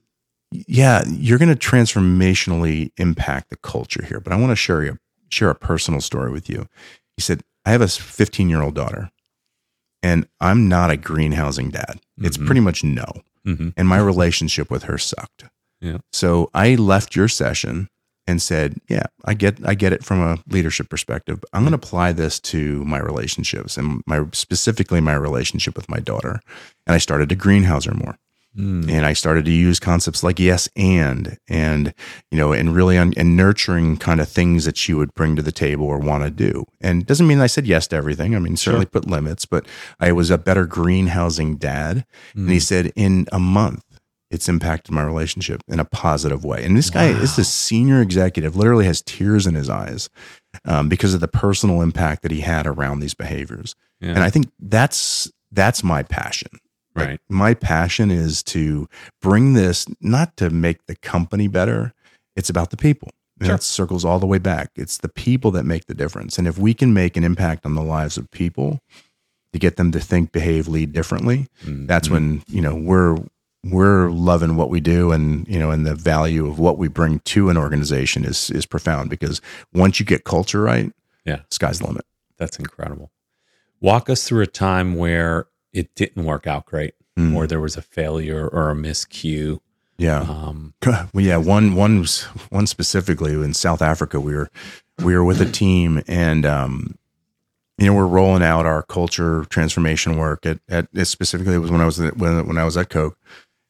[0.51, 4.99] "Yeah, you're going to transformationally impact the culture here, but I want to share you
[5.31, 6.67] share a personal story with you."
[7.17, 9.10] He said, I have a 15 year old daughter
[10.01, 11.99] and I'm not a greenhousing dad.
[12.22, 12.45] It's Mhm.
[12.45, 13.05] pretty much no.
[13.45, 13.74] Mhm.
[13.76, 15.45] And my relationship with her sucked.
[15.82, 15.97] Yeah.
[16.12, 17.89] So I left your session
[18.28, 21.43] and said, yeah, I get, I get it from a leadership perspective.
[21.51, 25.99] I'm going to apply this to my relationships and my, specifically my relationship with my
[25.99, 26.39] daughter.
[26.86, 28.18] And I started to greenhouse her more.
[28.57, 28.89] Mm.
[28.89, 31.93] and I started to use concepts like yes and and
[32.31, 35.43] you know and really un- and nurturing kind of things that she would bring to
[35.43, 36.65] the table or want to do.
[36.81, 38.35] And doesn't mean I said yes to everything.
[38.35, 39.67] I mean certainly put limits, but
[39.99, 42.05] I was a better greenhousing dad.
[42.33, 42.61] And he Mm.
[42.61, 43.83] said in a month
[44.31, 46.63] it's impacted my relationship in a positive way.
[46.65, 47.41] And this guy is Wow.
[47.41, 50.09] a senior executive, literally has tears in his eyes
[50.65, 53.75] um, because of the personal impact that he had around these behaviors.
[54.01, 54.09] Yeah.
[54.09, 56.49] And I think that's that's my passion.
[56.99, 57.19] Like, right.
[57.29, 58.87] my passion is to
[59.21, 61.93] bring this not to make the company better.
[62.35, 63.09] It's about the people.
[63.39, 63.55] And Sure.
[63.55, 64.71] It circles all the way back.
[64.75, 66.37] It's the people that make the difference.
[66.37, 68.81] And if we can make an impact on the lives of people
[69.53, 72.11] to get them to think, behave, lead differently, that's Mhm.
[72.11, 73.17] when, you know, we're
[73.65, 77.19] we're loving what we do and you know and the value of what we bring
[77.25, 79.41] to an organization is is profound because
[79.73, 80.93] once you get culture right
[81.25, 81.41] Yeah.
[81.51, 82.05] sky's the limit
[82.37, 83.11] That's incredible.
[83.81, 87.36] Walk us through a time where it didn't work out great, Mm.
[87.36, 89.59] or there was a failure or a miscue.
[89.97, 94.20] yeah Um, well, yeah, one one was one specifically in South Africa.
[94.20, 94.49] We were
[95.03, 96.97] we were with a team, and um,
[97.78, 100.45] you know, we're rolling out our culture transformation work.
[100.45, 103.17] At, at specifically, it was when I was at, when when I was at Coke,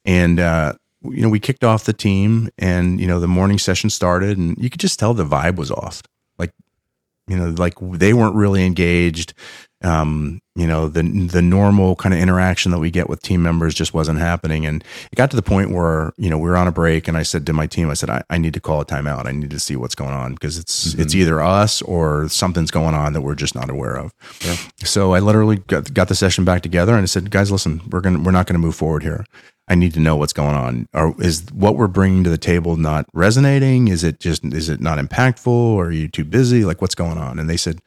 [0.05, 0.73] and uh,
[1.03, 4.57] you know, we kicked off the team, and you know, the morning session started, and
[4.57, 6.01] you could just tell the vibe was off.
[6.37, 6.51] Like,
[7.27, 9.33] you know, like they weren't really engaged.
[9.81, 13.73] Um, you know, the the normal kind of interaction that we get with team members
[13.73, 16.67] just wasn't happening, and it got to the point where you know we were on
[16.67, 18.81] a break and i said to my team i said i, I need to call
[18.81, 19.25] a timeout.
[19.25, 22.93] I need to see what's going on because it's it's either us or something's going
[22.93, 24.13] on that we're just not aware of.
[24.45, 24.57] Yeah.
[24.83, 28.01] so i literally got, got the session back together and i said guys listen we're
[28.01, 29.25] gonna we're not gonna move forward here.
[29.69, 30.87] I need to know what's going on.
[30.95, 33.87] Or is what we're bringing to the table not resonating?
[33.87, 35.47] Is it just is it not impactful?
[35.47, 36.65] Or are you too busy?
[36.65, 37.37] Like what's going on?
[37.37, 37.79] And they said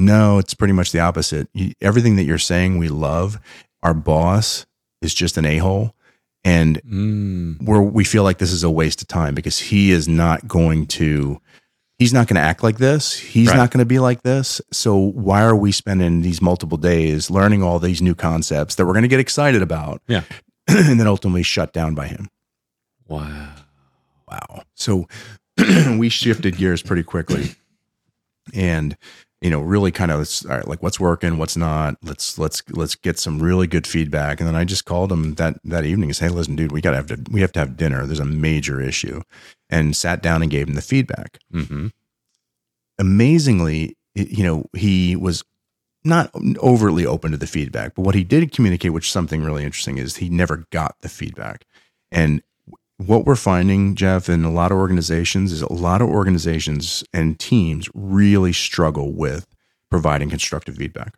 [0.00, 1.48] no, it's pretty much the opposite.
[1.52, 3.38] You, everything that you're saying, we love.
[3.82, 4.66] Our boss
[5.02, 5.94] is just an a hole,
[6.44, 10.08] and mm, we're we feel like this is a waste of time because he is
[10.08, 11.40] not going to.
[11.98, 13.14] He's not going to act like this.
[13.18, 13.56] He's Right.
[13.58, 14.62] not going to be like this.
[14.72, 18.94] So why are we spending these multiple days learning all these new concepts that we're
[18.94, 20.00] going to get excited about?
[20.08, 20.22] Yeah.
[20.66, 22.30] and then ultimately shut down by him.
[23.06, 23.52] wow.
[24.26, 24.62] Wow.
[24.74, 25.08] So
[25.98, 27.50] we shifted gears pretty quickly
[28.54, 28.96] and
[29.40, 31.96] you know really kind of all right like what's working what's not?
[32.02, 34.40] Let's let's let's get some really good feedback.
[34.40, 36.80] And then i just called him that that evening and said hey listen dude we
[36.80, 38.06] gotta have to we have to have dinner.
[38.06, 39.22] There's a major issue.
[39.68, 41.38] And sat down and gave him the feedback.
[41.52, 41.88] Hmm
[43.00, 45.42] amazingly you know he was
[46.04, 49.64] not overtly open to the feedback but what he did communicate which is something really
[49.64, 51.64] interesting is he never got the feedback.
[52.12, 52.42] And
[53.06, 57.38] what we're finding jeff in a lot of organizations is a lot of organizations and
[57.38, 59.46] teams really struggle with
[59.90, 61.14] providing constructive feedback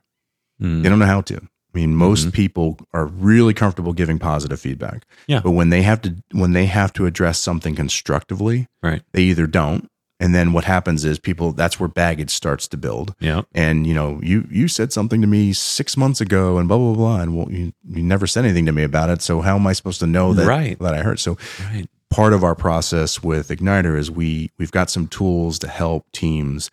[0.61, 0.83] Mm.
[0.83, 5.07] they don't know how to i mean most people are really comfortable giving positive feedback
[5.27, 5.41] Yeah.
[5.43, 9.03] but when they have to when they have to address something constructively Right.
[9.13, 9.89] they either don't
[10.23, 13.43] and then what happens is people that's where baggage starts to build Yeah.
[13.55, 16.95] and you know you you said something to me six months ago and blah blah
[16.95, 19.67] blah and well you, you never said anything to me about it so how am
[19.67, 20.79] i supposed to know that Right.
[20.79, 21.37] that i heard so
[21.73, 21.87] Right.
[22.11, 26.71] part of our process with igniter is we we've got some tools to help teams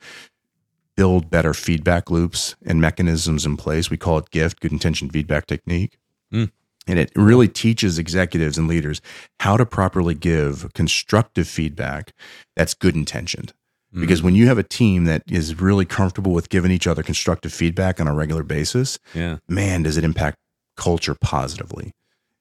[0.96, 5.46] build better feedback loops and mechanisms in place we call it gift good intention feedback
[5.48, 5.98] technique
[6.32, 6.52] Mm.
[6.90, 9.02] And it really teaches executives and leaders
[9.40, 12.12] how to properly give constructive feedback
[12.56, 13.54] that's good intentioned
[13.92, 14.02] Mm.
[14.02, 17.52] because when you have a team that is really comfortable with giving each other constructive
[17.52, 19.38] feedback on a regular basis Yeah.
[19.48, 20.38] man does it impact
[20.78, 21.94] culture positively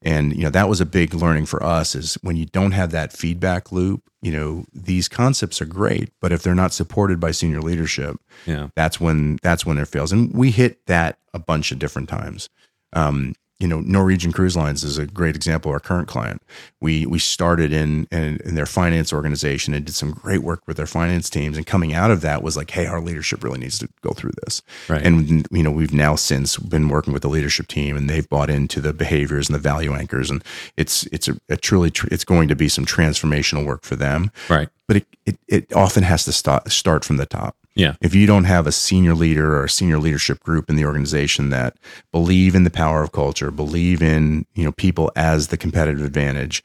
[0.02, 2.90] and you know that was a big learning for us is when you don't have
[2.90, 7.30] that feedback loop you know these concepts are great but if they're not supported by
[7.30, 8.68] senior leadership Yeah.
[8.76, 12.50] that's when that's when it fails and we hit that a bunch of different times
[12.92, 16.40] um, you know norwegian cruise lines is a great example our current client
[16.80, 20.76] we we started in, in in their finance organization and did some great work with
[20.76, 23.78] their finance teams and coming out of that was like hey our leadership really needs
[23.78, 25.02] to go through this Right.
[25.04, 28.48] and you know we've now since been working with the leadership team and they've bought
[28.48, 30.44] into the behaviors and the value anchors and
[30.76, 34.30] it's it's a, a truly tr- it's going to be some transformational work for them
[34.48, 34.68] right.
[34.86, 37.94] but it it, it often has to start start from the top Yeah.
[38.02, 41.48] if you don't have a senior leader or a senior leadership group in the organization
[41.50, 41.76] that
[42.12, 46.62] believe in the power of culture, believe in, you know, people as the competitive advantage,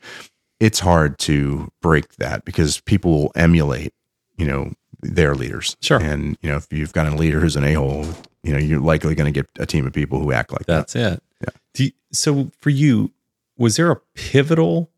[0.60, 3.94] it's hard to break that because people will emulate,
[4.38, 5.78] you know, their leaders.
[5.82, 6.00] Sure.
[6.02, 8.06] And, you know, if you've got a leader who's an a-hole,
[8.42, 10.88] you know, you're likely going to get a team of people who act like that.
[10.88, 11.24] That's it.
[11.42, 11.50] Yeah.
[11.74, 13.12] Do you- so for you,
[13.58, 14.90] was there a pivotal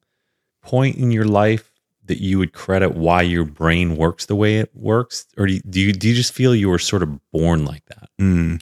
[0.62, 1.72] point in your life
[2.08, 5.60] that you would credit why your brain works the way it works, or do you
[5.62, 8.10] do you, do you just feel you were sort of born like that?
[8.22, 8.62] Mm.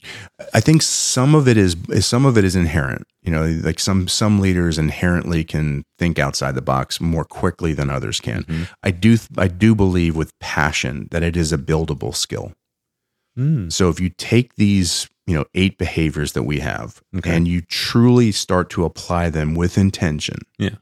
[0.53, 3.05] I think some of it is some of it is inherent.
[3.21, 7.89] You know, like some some leaders inherently can think outside the box more quickly than
[7.89, 8.43] others can.
[8.43, 8.63] Mm-hmm.
[8.83, 12.53] I do I do believe with passion that it is a buildable skill.
[13.37, 13.71] Mm.
[13.71, 17.35] So if you take these, you know, eight behaviors that we have Okay.
[17.35, 20.75] and you truly start to apply them with intention, Yeah.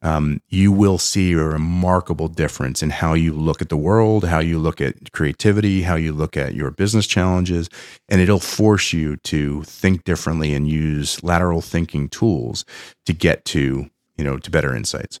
[0.00, 4.38] Um, you will see a remarkable difference in how you look at the world, how
[4.38, 7.68] you look at creativity, how you look at your business challenges,
[8.08, 12.64] and it'll force you to think differently and use lateral thinking tools
[13.06, 15.18] to get to you know to better insights.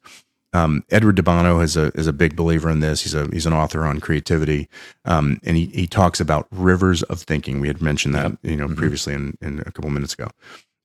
[0.52, 3.02] Um, Edward de Bono is a is a big believer in this.
[3.02, 4.68] He's a he's an author on creativity,
[5.04, 7.60] um, and he he talks about rivers of thinking.
[7.60, 10.28] We had mentioned that you know previously in, in a couple minutes ago,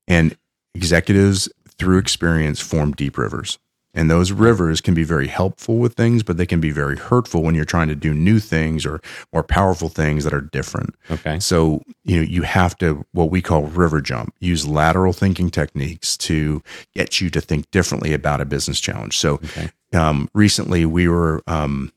[0.07, 0.37] and
[0.75, 3.57] executives through experience form deep rivers.
[3.95, 7.43] And those rivers can be very helpful with things, but they can be very hurtful
[7.43, 8.99] when you're trying to do new things or
[9.31, 10.95] more powerful things that are different.
[11.11, 11.39] Okay.
[11.39, 16.17] So, you know, you have to what we call river jump, use lateral thinking techniques
[16.17, 16.63] to
[16.95, 19.17] get you to think differently about a business challenge.
[19.17, 19.69] So, Okay.
[19.93, 21.91] um, recently we were um,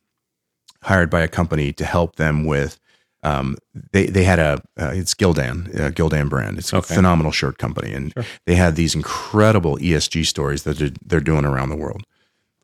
[0.83, 2.79] hired by a company to help them with.
[3.27, 3.57] Um,
[3.93, 6.59] they they had a uh, it's Gildan uh, Gildan brand.
[6.59, 6.95] It's Okay.
[6.95, 8.25] a phenomenal shirt company, and Sure.
[8.47, 12.03] they had these incredible ESG stories that they're, they're doing around the world.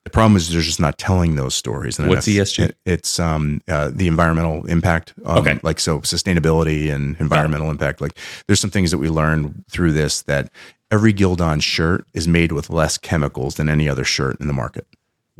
[0.04, 1.98] The problem is they're just not telling those stories.
[1.98, 2.64] And What's ESG?
[2.64, 5.14] it- it's um, uh, the environmental impact.
[5.24, 5.58] Um, Okay.
[5.62, 8.00] Like so, sustainability and environmental impact.
[8.00, 10.50] Like there's some things that we learned through this that
[10.90, 14.86] every Gildan shirt is made with less chemicals than any other shirt in the market.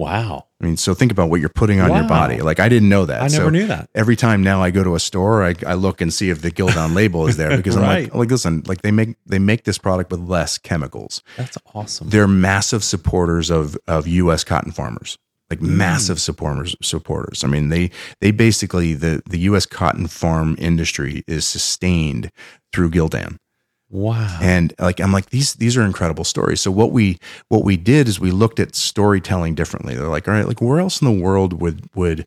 [0.02, 0.46] Wow.
[0.60, 2.40] I mean, so think about what you're putting on your body.
[2.40, 3.18] Like I didn't know that.
[3.22, 3.88] I never So knew that.
[3.94, 6.50] Every time now I go to a store, I, I look and see if the
[6.50, 9.78] Gildan label is there because I'm like, like, listen, like they make they make this
[9.78, 11.22] product with less chemicals.
[11.36, 12.08] That's awesome.
[12.10, 14.44] They're massive supporters of of U.S.
[14.44, 15.18] cotton farmers,
[15.50, 15.76] like Mm.
[15.76, 16.76] massive supporters.
[16.82, 17.44] Supporters.
[17.44, 17.90] I mean, they
[18.20, 19.66] they basically the the U.S.
[19.66, 22.30] cotton farm industry is sustained
[22.72, 23.36] through Gildan
[23.92, 24.38] wow.
[24.42, 26.60] and like i'm like these these are incredible stories.
[26.60, 27.18] So what we
[27.48, 29.94] what we did is we looked at storytelling differently.
[29.94, 32.26] They're like all right like where else in the world would would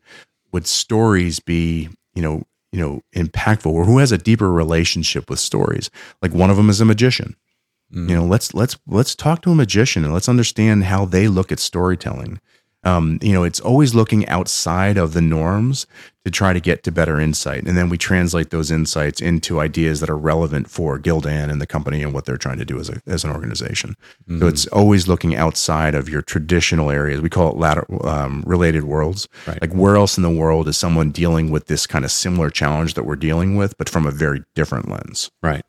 [0.52, 3.72] would stories be you know you know impactful?
[3.72, 5.90] Or who has a deeper relationship with stories?
[6.22, 7.36] Like one of them is a magician.
[7.92, 8.08] Mm.
[8.08, 11.52] You know let's let's let's talk to a magician and let's understand how they look
[11.52, 12.40] at storytelling
[12.86, 15.86] um, you know it's always looking outside of the norms
[16.24, 20.00] to try to get to better insight and then we translate those insights into ideas
[20.00, 22.88] that are relevant for gildan and the company and what they're trying to do as,
[22.88, 23.94] a, as an organization
[24.38, 28.84] so it's always looking outside of your traditional areas we call it lateral, um, related
[28.84, 29.60] worlds Right.
[29.60, 32.94] like where else in the world is someone dealing with this kind of similar challenge
[32.94, 35.64] that we're dealing with but from a very different lens Right.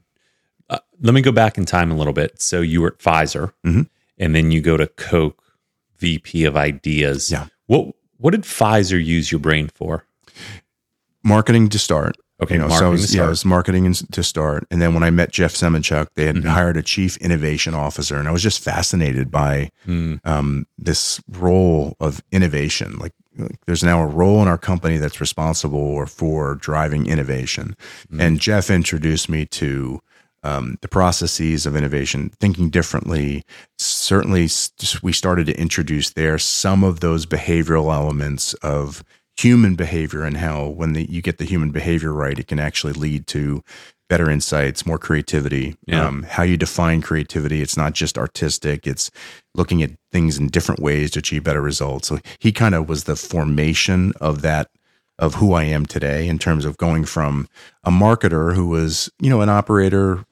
[0.70, 2.42] Uh, let me go back in time a little bit.
[2.42, 3.88] So you were at Pfizer, Mhm.
[4.18, 5.42] and then you go to Coke,
[6.00, 7.32] VP of Ideas.
[7.32, 7.48] Yeah.
[7.68, 10.04] What What did Pfizer use your brain for?
[11.24, 13.30] marketing to start Okay, you know, so I marketing was, to yeah, start.
[13.32, 14.68] was marketing to start.
[14.70, 16.46] And then when I met Jeff Semenchuk, they had Mhm.
[16.46, 20.18] hired a chief innovation officer, and I was just fascinated by Hmm.
[20.24, 22.98] um, this role of innovation.
[23.00, 27.76] Like, like, there's now a role in our company that's responsible or for driving innovation.
[28.12, 28.22] Hmm.
[28.22, 30.00] And Jeff introduced me to
[30.48, 33.44] um, the processes of innovation, thinking differently.
[33.78, 34.48] Certainly,
[35.04, 39.04] we started to introduce there some of those behavioral elements of
[39.36, 42.94] human behavior and how when the, you get the human behavior right, it can actually
[42.94, 43.62] lead to
[44.08, 45.76] better insights, more creativity.
[45.86, 46.08] Yeah.
[46.08, 49.12] Um, how you define creativity, it's not just artistic; it's
[49.54, 52.08] looking at things in different ways to achieve better results.
[52.08, 54.70] So he kind of was the formation of that
[55.20, 57.48] of who I am today in terms of going from
[57.84, 60.26] a marketer who was, you know, an operator,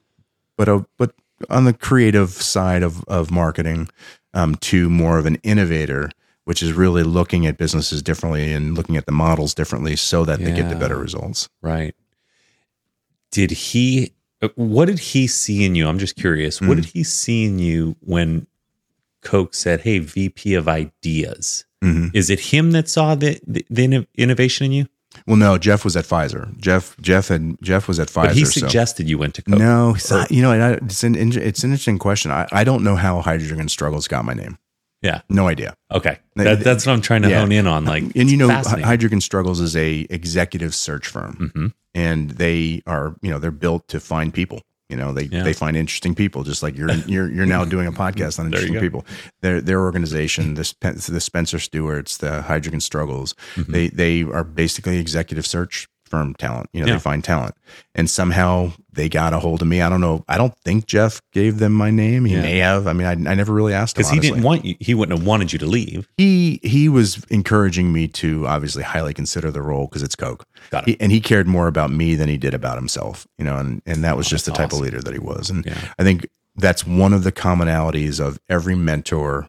[0.56, 1.14] but a, but
[1.50, 3.88] on the creative side of of marketing,
[4.34, 6.10] um, to more of an innovator,
[6.44, 10.38] which is really looking at businesses differently and looking at the models differently so that
[10.40, 11.48] they get the better results.
[11.62, 11.94] Right.
[13.32, 14.12] Did he?
[14.42, 15.86] uh, What did he see in you?
[15.88, 16.60] I'm just curious.
[16.60, 16.82] What Mm.
[16.82, 18.46] did he see in you when
[19.22, 21.64] Coke said, "Hey, VP of Ideas"?
[21.84, 22.10] Mhm.
[22.14, 24.86] Is it him that saw the the, the innovation in you?
[25.26, 26.56] Well, no, Jeff was at Pfizer.
[26.58, 28.22] Jeff Jeff and Jeff was at Pfizer.
[28.28, 29.58] But he so- suggested you went to Coke.
[29.58, 29.96] No,
[30.30, 32.30] you know, and I- it's an it's an interesting question.
[32.30, 34.58] I, I don't know how Heidrick & Struggles got my name.
[35.02, 35.20] Yeah.
[35.28, 35.74] No idea.
[35.92, 36.18] Okay.
[36.36, 37.40] That, that's what I'm trying to Yeah.
[37.40, 37.84] hone in on.
[37.84, 38.48] Like, and you know.
[38.48, 41.72] Heidrick & Struggles is a executive search firm, Mhm.
[41.94, 44.62] and they are you know they're built to find people.
[44.88, 45.42] You know, they Yeah.
[45.42, 48.78] they find interesting people, just like you're you're you're now doing a podcast on interesting
[48.80, 49.04] people.
[49.42, 50.72] Their their organization, the
[51.10, 53.72] the Spencer Stuarts, the Heidrick & Struggles, Mm-hmm.
[53.72, 56.70] they they are basically executive search firm talent.
[56.72, 56.94] You know, Yeah.
[56.94, 57.54] they find talent,
[57.94, 59.80] and somehow they got a hold of me.
[59.80, 60.24] I don't know.
[60.28, 62.24] I don't think Jeff gave them my name.
[62.24, 62.42] He Yeah.
[62.42, 62.86] may have.
[62.88, 65.16] I mean, I, I never really asked him Because he didn't want you, he wouldn't
[65.16, 66.08] have wanted you to leave.
[66.16, 70.44] he he was encouraging me to obviously highly consider the role because it's Coke.
[70.70, 70.90] Got it.
[70.90, 73.26] He, and he cared more about me than he did about himself.
[73.38, 74.78] You know, and and that was oh, just the type awesome.
[74.80, 75.48] of leader that he was.
[75.50, 75.78] And Yeah.
[75.98, 76.26] I think
[76.56, 79.46] that's one of the commonalities of every mentor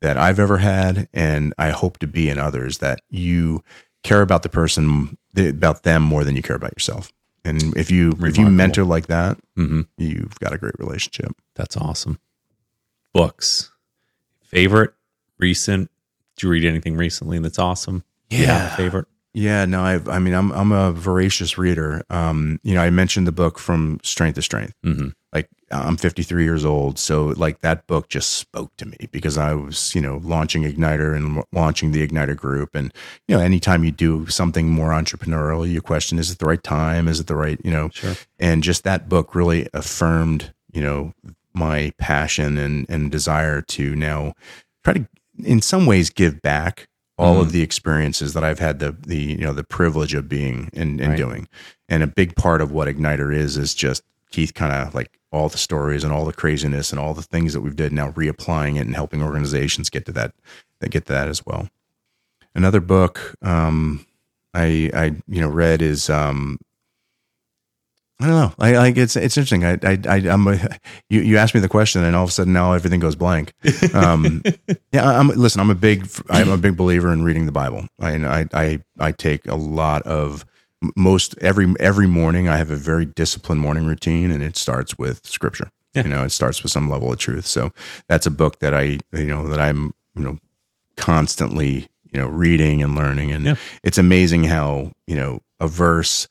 [0.00, 2.78] that I've ever had, and I hope to be in others.
[2.78, 3.62] That you
[4.02, 7.10] care about the person about them more than you care about yourself.
[7.44, 11.32] And if you if you mentor like that, hmm you've got a great relationship.
[11.54, 12.18] That's awesome.
[13.12, 13.70] Books.
[14.42, 14.94] Favorite,
[15.38, 15.90] recent.
[16.36, 18.02] Did you read anything recently that's awesome?
[18.30, 18.76] Do you have a Yeah.
[18.76, 19.06] favorite?
[19.34, 22.02] Yeah, no, I I mean I'm I'm a voracious reader.
[22.08, 24.74] Um, you know, I mentioned the book from strength to strength.
[24.84, 29.36] hmm Like I'm 53 years old, so like that book just spoke to me because
[29.36, 32.94] I was, you know, launching Igniter and launching the Igniter group and
[33.26, 37.08] you know, anytime you do something more entrepreneurial, you question is it the right time?
[37.08, 38.14] Is it the right, you know, Sure.
[38.38, 41.12] and just that book really affirmed you know
[41.54, 44.34] my passion and and desire to now
[44.84, 45.08] try to
[45.42, 49.36] in some ways give back all of the experiences that I've had the the you
[49.38, 51.16] know the privilege of being and, and Right.
[51.16, 51.48] doing
[51.88, 55.48] and a big part of what Igniter is is just Keith kind of like all
[55.48, 58.76] the stories and all the craziness and all the things that we've did now reapplying
[58.76, 60.34] it and helping organizations get to that
[60.80, 61.68] that get to that as well.
[62.54, 64.04] Another book um,
[64.52, 66.58] I I you know read is um,
[68.20, 68.52] I don't know.
[68.58, 69.64] I like it's it's interesting.
[69.64, 70.58] I I, I I'm a,
[71.10, 73.52] you you asked me the question and all of a sudden now everything goes blank.
[73.92, 74.42] Um,
[74.92, 75.60] yeah, I'm listen.
[75.60, 77.86] I'm a big I'm a big believer in reading the Bible.
[78.00, 80.44] I I I, I take a lot of
[80.96, 82.48] most every every morning.
[82.48, 85.70] I have a very disciplined morning routine, and it starts with Scripture.
[85.94, 86.04] Yeah.
[86.04, 87.46] You know, it starts with some level of truth.
[87.46, 87.72] So
[88.08, 90.38] that's a book that I you know that I'm you know
[90.96, 93.56] constantly you know reading and learning, and Yeah.
[93.82, 96.28] it's amazing how you know a verse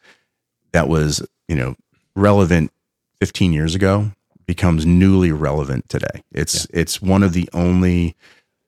[0.71, 1.75] that was you know
[2.15, 2.71] relevant
[3.19, 4.11] 15 years ago
[4.45, 6.23] becomes newly relevant today.
[6.31, 8.15] It's it's one of the only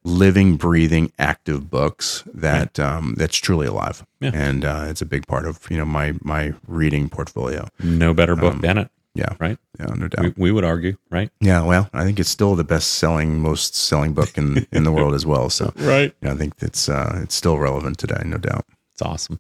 [0.04, 4.32] living, breathing, active books that um, that's truly alive, Yeah.
[4.34, 7.68] and uh, it's a big part of you know my my reading portfolio.
[7.84, 9.58] No better book Um, than it, Yeah, right?
[9.80, 10.26] yeah, no doubt.
[10.26, 11.30] We, we would argue, right?
[11.42, 14.92] yeah, well, I think it's still the best selling, most selling book in in the
[14.92, 15.50] world as well.
[15.50, 16.14] So Right.
[16.22, 18.66] yeah, I think it's uh, it's still relevant today, no doubt.
[18.94, 19.40] It's awesome.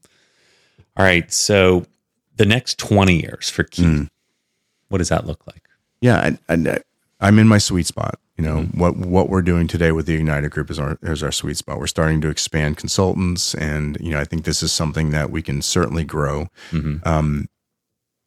[0.97, 1.31] All right.
[1.31, 1.85] So
[2.37, 4.09] the next 20 years for Keith, Mm.
[4.89, 5.63] what does that look like?
[6.01, 6.79] Yeah, and, and uh,
[7.19, 8.19] I'm in my sweet spot.
[8.37, 11.31] You know what what we're doing today with the Igniter Group is our is our
[11.31, 11.79] sweet spot.
[11.79, 15.41] We're starting to expand consultants, and you know I think this is something that we
[15.41, 16.47] can certainly grow.
[16.71, 17.05] Mhm.
[17.07, 17.47] Um,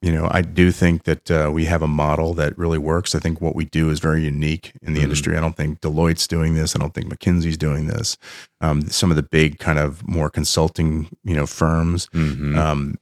[0.01, 3.15] you know, I do think that uh, we have a model that really works.
[3.15, 5.05] I think what we do is very unique in the Mhm.
[5.05, 5.37] industry.
[5.37, 6.75] I don't think Deloitte's doing this.
[6.75, 8.17] I don't think McKinsey's doing this.
[8.63, 12.57] Um, some of the big kind of more consulting, you know, firms Mhm.
[12.57, 12.95] um,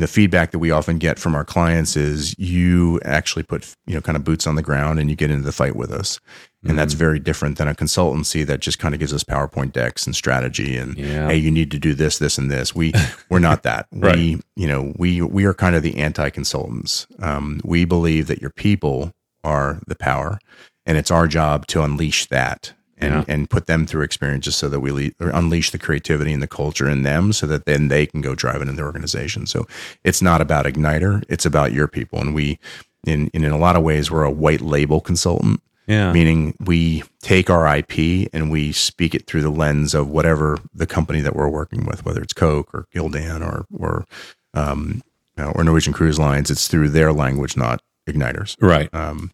[0.00, 4.00] the feedback that we often get from our clients is you actually put you know
[4.00, 6.18] kind of boots on the ground and you get into the fight with us.
[6.64, 10.06] And that's very different than a consultancy that just kind of gives us powerpoint decks
[10.06, 11.26] and strategy and Yeah.
[11.28, 12.72] hey you need to do this this and this.
[12.74, 12.92] We
[13.28, 13.86] we're not that.
[13.92, 14.14] Right.
[14.16, 17.06] we you know we we are kind of the anti-consultants.
[17.18, 19.12] Um, we believe that your people
[19.44, 20.38] are the power
[20.86, 22.72] and it's our job to unleash that
[23.02, 23.24] and, Yeah.
[23.28, 26.88] and put them through experiences so that we le- unleash the creativity and the culture
[26.88, 29.46] in them so that then they can go drive it in their organization.
[29.46, 29.66] So
[30.04, 32.20] it's not about Igniter, it's about your people.
[32.20, 32.58] And we,
[33.06, 36.12] in, in, in a lot of ways, we're a white label consultant, yeah.
[36.12, 40.86] meaning we take our IP and we speak it through the lens of whatever the
[40.86, 44.06] company that we're working with, whether it's Coke or Gildan or, or,
[44.54, 45.02] um,
[45.36, 46.50] or Norwegian Cruise Lines.
[46.50, 48.56] It's through their language, not Igniters.
[48.60, 48.88] right.
[48.94, 49.32] Um,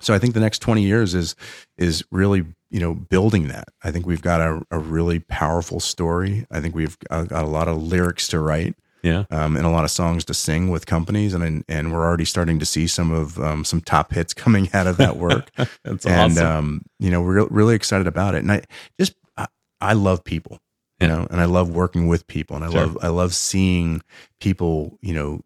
[0.00, 1.34] so I think the next 20 years is
[1.76, 3.68] is really you know building that.
[3.82, 6.46] I think we've got a, a really powerful story.
[6.50, 9.24] I think we've got got a lot of lyrics to write Yeah.
[9.30, 12.58] um, and a lot of songs to sing with companies, and and we're already starting
[12.58, 15.50] to see some of um, some top hits coming out of that work.
[15.84, 16.46] That's and awesome.
[16.46, 18.38] um, you know we're really excited about it.
[18.38, 18.62] And I
[19.00, 19.46] just I,
[19.80, 20.58] I love people,
[21.00, 21.14] you Yeah.
[21.14, 22.80] know, and I love working with people, and I Sure.
[22.86, 24.02] love I love seeing
[24.40, 25.40] people, you know,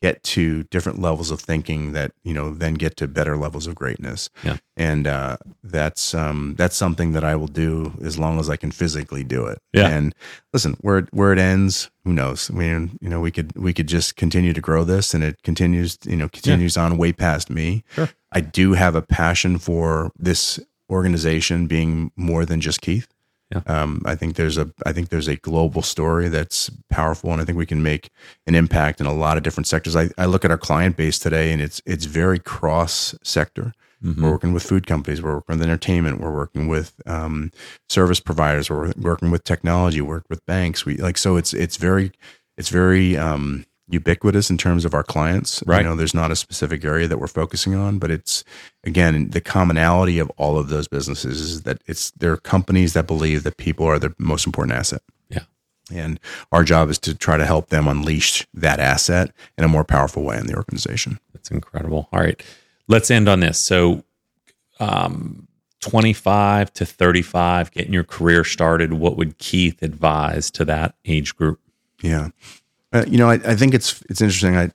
[0.00, 3.74] get to different levels of thinking that you know then get to better levels of
[3.74, 4.30] greatness.
[4.44, 4.58] Yeah.
[4.76, 8.70] and uh, that's um, that's something that I will do as long as I can
[8.70, 9.60] physically do it.
[9.72, 9.88] Yeah.
[9.88, 10.14] and
[10.52, 12.50] listen, where it, where it ends, who knows?
[12.50, 15.42] I mean, you know, we could we could just continue to grow this, and it
[15.42, 17.84] continues, you know, continues on way past me.
[17.92, 18.08] Sure.
[18.32, 23.08] I do have a passion for this organization being more than just Keith.
[23.50, 23.62] Yeah.
[23.66, 27.44] Um, I think there's a I think there's a global story that's powerful, and I
[27.46, 28.10] think we can make
[28.46, 29.96] an impact in a lot of different sectors.
[29.96, 33.72] I, I look at our client base today, and it's it's very cross sector.
[34.04, 34.20] Mhm.
[34.22, 35.22] We're working with food companies.
[35.22, 36.20] We're working with entertainment.
[36.20, 37.50] We're working with um,
[37.88, 38.68] service providers.
[38.70, 40.00] We're working with technology.
[40.02, 40.84] We Work with banks.
[40.84, 42.12] We like so it's it's very
[42.58, 45.62] it's very um, ubiquitous in terms of our clients.
[45.66, 45.78] Right.
[45.78, 48.44] You know, there's not a specific area that we're focusing on, but it's
[48.84, 53.42] again the commonality of all of those businesses is that it's they're companies that believe
[53.44, 55.02] that people are the most important asset.
[55.28, 55.44] Yeah.
[55.92, 56.20] And
[56.52, 60.22] our job is to try to help them unleash that asset in a more powerful
[60.22, 61.18] way in the organization.
[61.32, 62.08] That's incredible.
[62.12, 62.42] All right.
[62.88, 63.58] Let's end on this.
[63.58, 64.04] So,
[64.80, 65.48] um,
[65.80, 71.60] 25 to 35, getting your career started, what would Keith advise to that age group?
[72.02, 72.30] Yeah.
[72.92, 74.56] Uh, you know, I, I think it's it's interesting.
[74.56, 74.70] I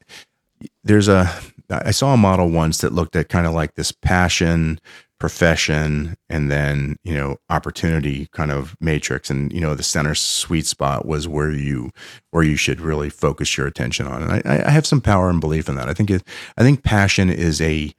[0.83, 1.29] there's a
[1.69, 4.79] I saw a model once that looked at kind of like this passion,
[5.19, 10.65] profession, and then you know opportunity kind of matrix, and you know the center sweet
[10.65, 11.91] spot was where you
[12.31, 14.23] where you should really focus your attention on.
[14.23, 15.89] And I, I have some power and belief in that.
[15.89, 16.23] I think it
[16.57, 17.91] I think passion is a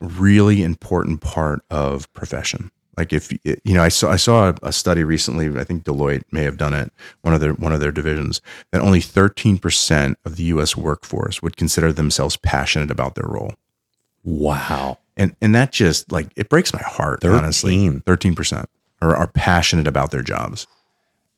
[0.00, 2.70] really important part of profession.
[3.00, 5.58] Like if you know, I saw I saw a study recently.
[5.58, 6.92] I think Deloitte may have done it.
[7.22, 8.42] One of their one of their divisions
[8.72, 10.76] that only thirteen percent of the U.S.
[10.76, 13.54] workforce would consider themselves passionate about their role.
[14.22, 17.22] Wow, and and that just like it breaks my heart.
[17.22, 17.38] 13.
[17.38, 18.68] Honestly, thirteen percent
[19.00, 20.66] are are passionate about their jobs,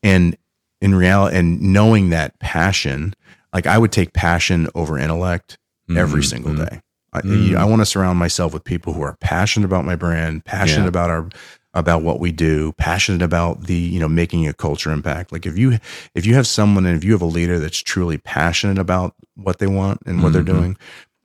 [0.03, 0.37] and
[0.81, 3.15] in reality, and knowing that passion,
[3.55, 5.59] like I would take passion over intellect
[5.97, 6.69] every Mhm, single mhm.
[6.71, 6.81] day.
[7.13, 7.57] I, Mm.
[7.57, 10.89] I want to surround myself with people who are passionate about my brand, passionate Yeah.
[10.89, 11.29] about our
[11.75, 15.33] about what we do, passionate about the you know making a culture impact.
[15.33, 15.79] Like if you
[16.15, 19.59] if you have someone and if you have a leader that's truly passionate about what
[19.59, 20.47] they want and what they're Mhm.
[20.47, 20.77] doing,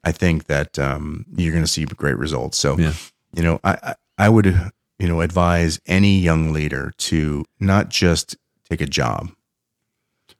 [0.04, 2.58] I think that um, you're going to see great results.
[2.58, 2.94] So Yeah.
[3.34, 4.46] you know, I I- I would
[5.00, 8.36] you know advise any young leader to not just
[8.70, 9.30] take a job.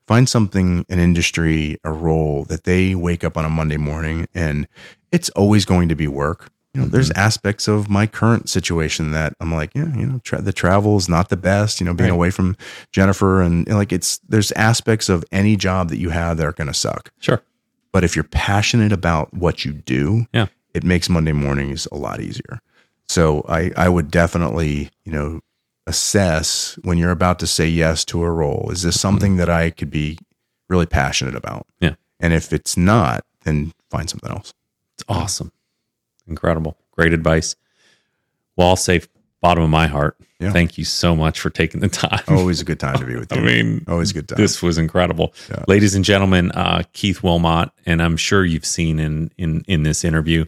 [0.06, 4.66] Find something, an industry, a role that they wake up on a Monday morning and
[5.12, 6.50] it's always going to be work.
[6.74, 7.18] You know, there's mm-hmm.
[7.18, 11.08] aspects of my current situation that I'm like, yeah, you know, tra- the travel is
[11.08, 11.80] not the best.
[11.80, 12.14] You know, being Right.
[12.14, 12.56] away from
[12.92, 16.52] Jennifer and, and like it's there's aspects of any job that you have that are
[16.52, 17.10] going to suck.
[17.20, 17.42] sure.
[17.90, 20.46] But if you're passionate about what you do, Yeah.
[20.74, 22.60] it makes Monday mornings a lot easier.
[23.08, 25.40] So I, I would definitely, you know,
[25.86, 28.68] assess when you're about to say yes to a role.
[28.70, 29.00] Is this mm-hmm.
[29.00, 30.18] something that I could be
[30.68, 31.66] really passionate about?
[31.80, 31.94] Yeah.
[32.20, 34.52] And if it's not, then find something else.
[34.98, 35.52] It's awesome.
[36.26, 36.76] Incredible.
[36.90, 37.54] Great advice.
[38.56, 39.00] Well, I'll say
[39.40, 40.16] bottom of my heart.
[40.40, 40.52] Yeah.
[40.52, 42.22] Thank you so much for taking the time.
[42.28, 43.40] Always a good time to be with you.
[43.40, 44.38] I mean, Always a good time.
[44.38, 45.32] this was incredible.
[45.48, 45.64] Yeah.
[45.68, 50.04] Ladies and gentlemen, uh, Keith Wilmot, and I'm sure you've seen in in in this
[50.04, 50.44] interview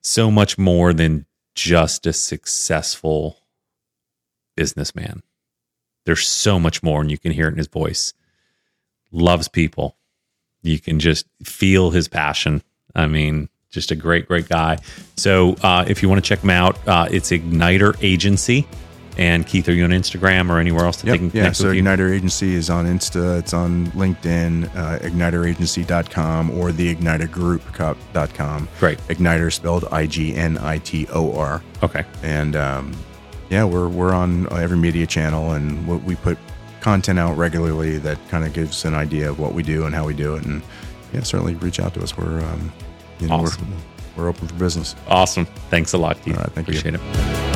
[0.00, 3.38] so much more than just a successful
[4.56, 5.22] businessman.
[6.06, 8.12] There's so much more, and you can hear it in his voice.
[9.12, 9.96] Loves people.
[10.62, 12.62] You can just feel his passion.
[12.94, 14.78] I mean, just a great, great guy.
[15.16, 18.66] So, uh, if you want to check him out, uh, it's Ignitor Agency.
[19.16, 21.30] And Keith, are you on Instagram or anywhere else that they can Yeah.
[21.42, 21.82] connect So with you?
[21.84, 28.68] Ignitor Agency is on Insta, it's on LinkedIn, uh, ignitoragency.com or the ignitorgroup.com.
[28.80, 28.98] Great.
[29.08, 31.62] Ignitor spelled I G N I T O R.
[31.82, 32.04] Okay.
[32.24, 32.92] And um,
[33.50, 36.36] yeah, we're, we're on every media channel and we- we put
[36.80, 40.04] content out regularly that kind of gives an idea of what we do and how
[40.04, 40.44] we do it.
[40.44, 40.60] And
[41.12, 42.16] yeah, certainly reach out to us.
[42.18, 42.72] We're, um,
[43.24, 43.66] you know, Awesome.
[44.16, 44.94] we're, we're open for business.
[45.08, 45.46] Awesome.
[45.70, 46.36] Thanks a lot, Keith.
[46.36, 46.78] All right, thank you.
[46.78, 47.53] Appreciate it.